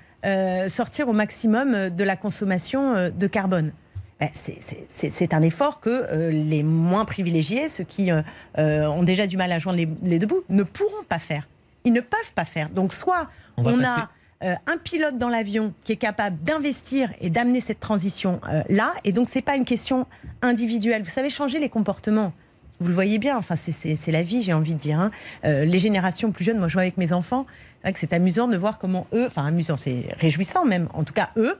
[0.68, 3.72] sortir au maximum de la consommation de carbone.
[4.18, 8.10] Ben, c'est- un effort que les moins privilégiés, ceux qui
[8.58, 11.46] ont déjà du mal à joindre les deux bouts, ne pourront pas faire.
[11.84, 12.70] Ils ne peuvent pas faire.
[12.70, 14.10] Donc, soit On a
[14.42, 18.92] euh, un pilote dans l'avion qui est capable d'investir et d'amener cette transition euh, là.
[19.04, 20.06] Et donc, c'est pas une question
[20.40, 21.02] individuelle.
[21.02, 22.32] Vous savez, changer les comportements.
[22.80, 24.98] Vous le voyez bien, enfin, c'est- la vie, j'ai envie de dire.
[24.98, 25.10] hein.
[25.44, 28.12] Euh, les générations plus jeunes, moi je vois avec mes enfants, c'est vrai que c'est
[28.14, 31.58] amusant de voir comment eux, enfin amusant, c'est réjouissant même, en tout cas eux,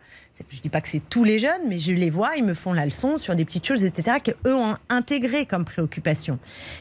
[0.48, 2.72] je dis pas que c'est tous les jeunes, mais je les vois, ils me font
[2.72, 6.38] la leçon sur des petites choses, etc., qu'eux ont intégré comme préoccupation.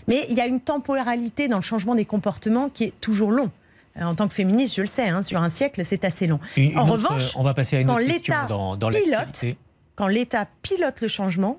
[0.08, 3.52] Mais il y a une temporalité dans le changement des comportements qui est toujours long.
[3.98, 6.40] Euh, En tant que féministe, je le sais, hein, sur un siècle, c'est assez long.
[6.56, 8.46] Une- en autre, revanche, on va passer à une quand l'État
[9.04, 9.36] pilote,
[9.96, 11.58] quand l'État pilote le changement,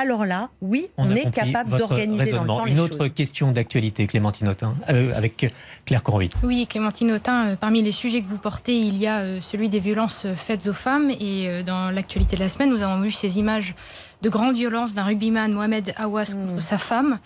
[0.00, 3.14] alors là, oui, on, est capable d'organiser dans le temps Une les autre choses.
[3.14, 5.52] question d'actualité, Clémentine Autain, euh, avec
[5.84, 6.30] Claire Corvit.
[6.44, 9.68] Oui, Clémentine Autain, euh, parmi les sujets que vous portez, il y a euh, celui
[9.68, 11.10] des violences euh, faites aux femmes.
[11.10, 13.74] Et euh, dans l'actualité de la semaine, nous avons vu ces images
[14.22, 16.46] de grande violence d'un rugbyman, Mohamed Awas, Mm.
[16.48, 17.18] contre sa femme.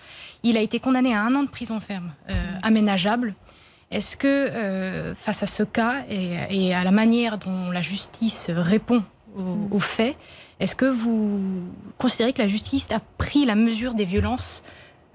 [0.43, 3.35] Il a été condamné à un an de prison ferme, euh, aménageable.
[3.91, 8.47] Est-ce que, euh, face à ce cas et, et à la manière dont la justice
[8.51, 9.03] répond
[9.37, 10.17] aux, aux faits,
[10.63, 11.41] est-ce que vous
[11.99, 14.63] considérez que la justice a pris la mesure des violences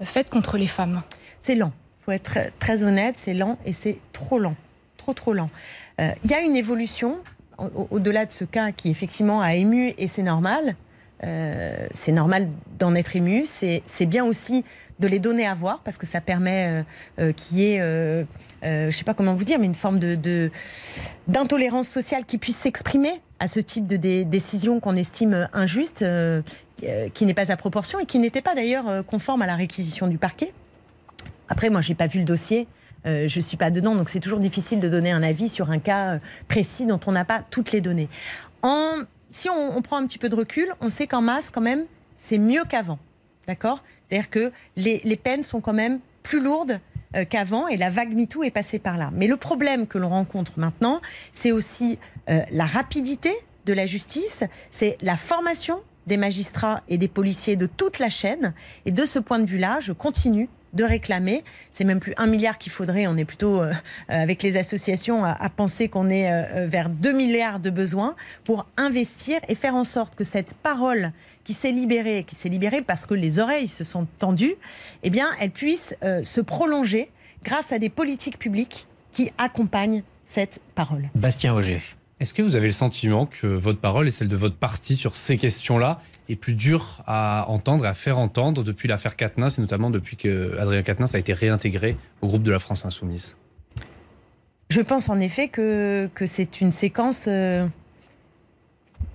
[0.02, 1.02] faites contre les femmes?
[1.40, 1.72] C'est lent.
[2.00, 4.56] Il faut être très, honnête, c'est lent et c'est trop lent.
[4.98, 5.46] Trop, trop lent.
[6.00, 7.16] Euh, Il y a une évolution
[7.58, 10.76] au- au-delà de ce cas qui effectivement a ému et c'est normal.
[11.24, 12.48] Euh, c'est normal
[12.78, 13.44] d'en être ému.
[13.46, 14.64] C'est bien aussi
[15.00, 16.82] de les donner à voir parce que ça permet euh,
[17.20, 18.24] euh, qu'il y ait, euh,
[18.64, 20.00] euh, je sais pas comment vous dire, mais une forme
[21.28, 26.04] d'intolérance sociale qui puisse s'exprimer à ce type de dé- décision qu'on estime injuste,
[27.14, 30.18] qui n'est pas à proportion et qui n'était pas d'ailleurs conforme à la réquisition du
[30.18, 30.52] parquet.
[31.48, 32.66] Après, moi, j'ai pas vu le dossier.
[33.04, 36.18] Je suis pas dedans, donc c'est toujours difficile de donner un avis sur un cas
[36.48, 38.08] précis dont on n'a pas toutes les données.
[38.62, 38.96] En,
[39.30, 41.84] si on, prend un petit peu de recul, on sait qu'en masse, quand même,
[42.16, 42.98] c'est mieux qu'avant.
[43.46, 43.82] D'accord?
[44.08, 46.80] C'est-à-dire que les, les peines sont quand même plus lourdes
[47.16, 49.10] euh, qu'avant et la vague MeToo est passée par là.
[49.14, 51.00] Mais le problème que l'on rencontre maintenant,
[51.32, 51.98] c'est aussi
[52.28, 53.32] euh, la rapidité
[53.64, 58.52] de la justice, c'est la formation des magistrats et des policiers de toute la chaîne.
[58.84, 61.42] Et de ce point de vue-là, je continue de réclamer.
[61.72, 63.06] C'est même plus un milliard qu'il faudrait.
[63.06, 63.72] On est plutôt, euh,
[64.08, 68.14] avec les associations, à, penser qu'on est euh, vers 2 milliards de besoins
[68.44, 71.12] pour investir et faire en sorte que cette parole
[71.44, 74.54] qui s'est libérée, qui s'est libérée parce que les oreilles se sont tendues,
[75.02, 77.10] eh bien, elle puisse euh, se prolonger
[77.44, 81.08] grâce à des politiques publiques qui accompagnent cette parole.
[81.14, 81.80] Bastien Auger.
[82.20, 85.14] Est-ce que vous avez le sentiment que votre parole et celle de votre parti sur
[85.14, 89.60] ces questions-là est plus dure à entendre et à faire entendre depuis l'affaire Katnins et
[89.60, 93.36] notamment depuis que Adrien Quatennens a été réintégré au groupe de la France Insoumise?
[94.70, 97.64] Je pense en effet que, que c'est une séquence euh,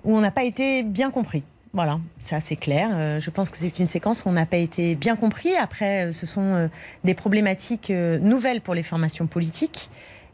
[0.06, 1.44] où on n'a pas été bien compris.
[1.74, 2.90] Voilà, ça c'est clair.
[2.94, 5.54] Euh, je pense que c'est une séquence où on n'a pas été bien compris.
[5.58, 6.70] Après, euh, ce sont
[7.04, 9.90] des problématiques nouvelles pour les formations politiques.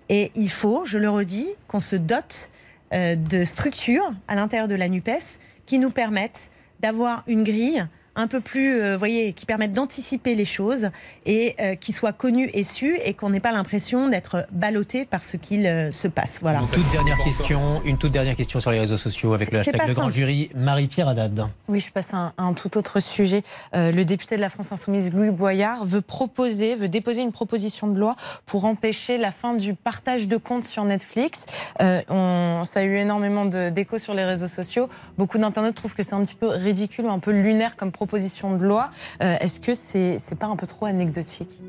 [0.10, 2.50] Et il faut, je le redis, qu'on se dote
[2.94, 6.50] euh, de structures à l'intérieur de la NUPES qui nous permettent
[6.80, 7.86] d'avoir une grille
[8.20, 10.90] un peu plus, euh, voyez, qui permettent d'anticiper les choses
[11.26, 15.24] et euh, qui soient connus et su et qu'on n'ait pas l'impression d'être ballotté par
[15.24, 16.40] ce qu'il euh, se passe.
[16.42, 16.60] Voilà.
[16.60, 19.88] Une toute dernière question, une toute dernière question sur les réseaux sociaux avec le hashtag
[19.88, 20.50] le grand jury.
[20.54, 21.48] Marie-Pierre Haddad.
[21.70, 23.44] Oui, je passe à un, tout autre sujet.
[23.74, 27.98] le député de la France Insoumise, Louis Boyard, veut proposer, veut déposer une proposition de
[27.98, 28.16] loi
[28.46, 31.46] pour empêcher la fin du partage de comptes sur Netflix.
[31.80, 34.90] on, ça a eu énormément d'échos sur les réseaux sociaux.
[35.18, 38.09] Beaucoup d'internautes trouvent que c'est un petit peu ridicule ou un peu lunaire comme proposition
[38.10, 38.90] proposition de loi.
[39.22, 41.62] Euh, est-ce que c'est n'est pas un peu trop anecdotique?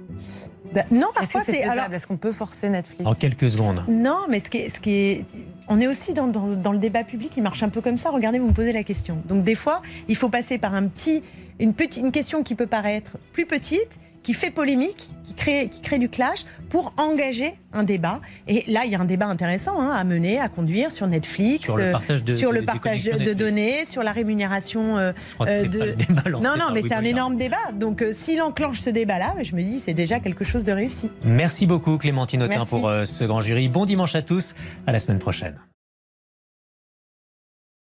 [0.72, 1.94] Bah, Non, parfois c'est faisable?
[1.94, 3.04] Est-ce qu'on peut forcer Netflix?
[3.04, 3.84] En quelques secondes.
[3.88, 5.24] Non, mais ce qui est, ce qui est
[5.68, 8.10] on est aussi dans, dans, le débat public qui marche un peu comme ça.
[8.10, 9.18] Regardez, vous me posez la question.
[9.26, 11.22] Donc des fois, il faut passer par un petit,
[11.60, 15.80] une, petite, une question qui peut paraître plus petite qui fait polémique, qui crée, qui
[15.80, 18.20] crée du clash pour engager un débat.
[18.48, 21.64] Et là, il y a un débat intéressant hein, à mener, à conduire sur Netflix,
[21.64, 25.96] sur le partage de, sur le partage de, données, sur la rémunération euh, euh, de.
[26.30, 27.56] non, non, mais c'est un énorme débat.
[27.74, 31.10] Donc, euh, s'il enclenche ce débat-là, je me dis, c'est déjà quelque chose de réussi.
[31.24, 33.68] Merci beaucoup, Clémentine Autain, pour ce grand jury.
[33.68, 34.54] Bon dimanche à tous.
[34.86, 35.54] À la semaine prochaine.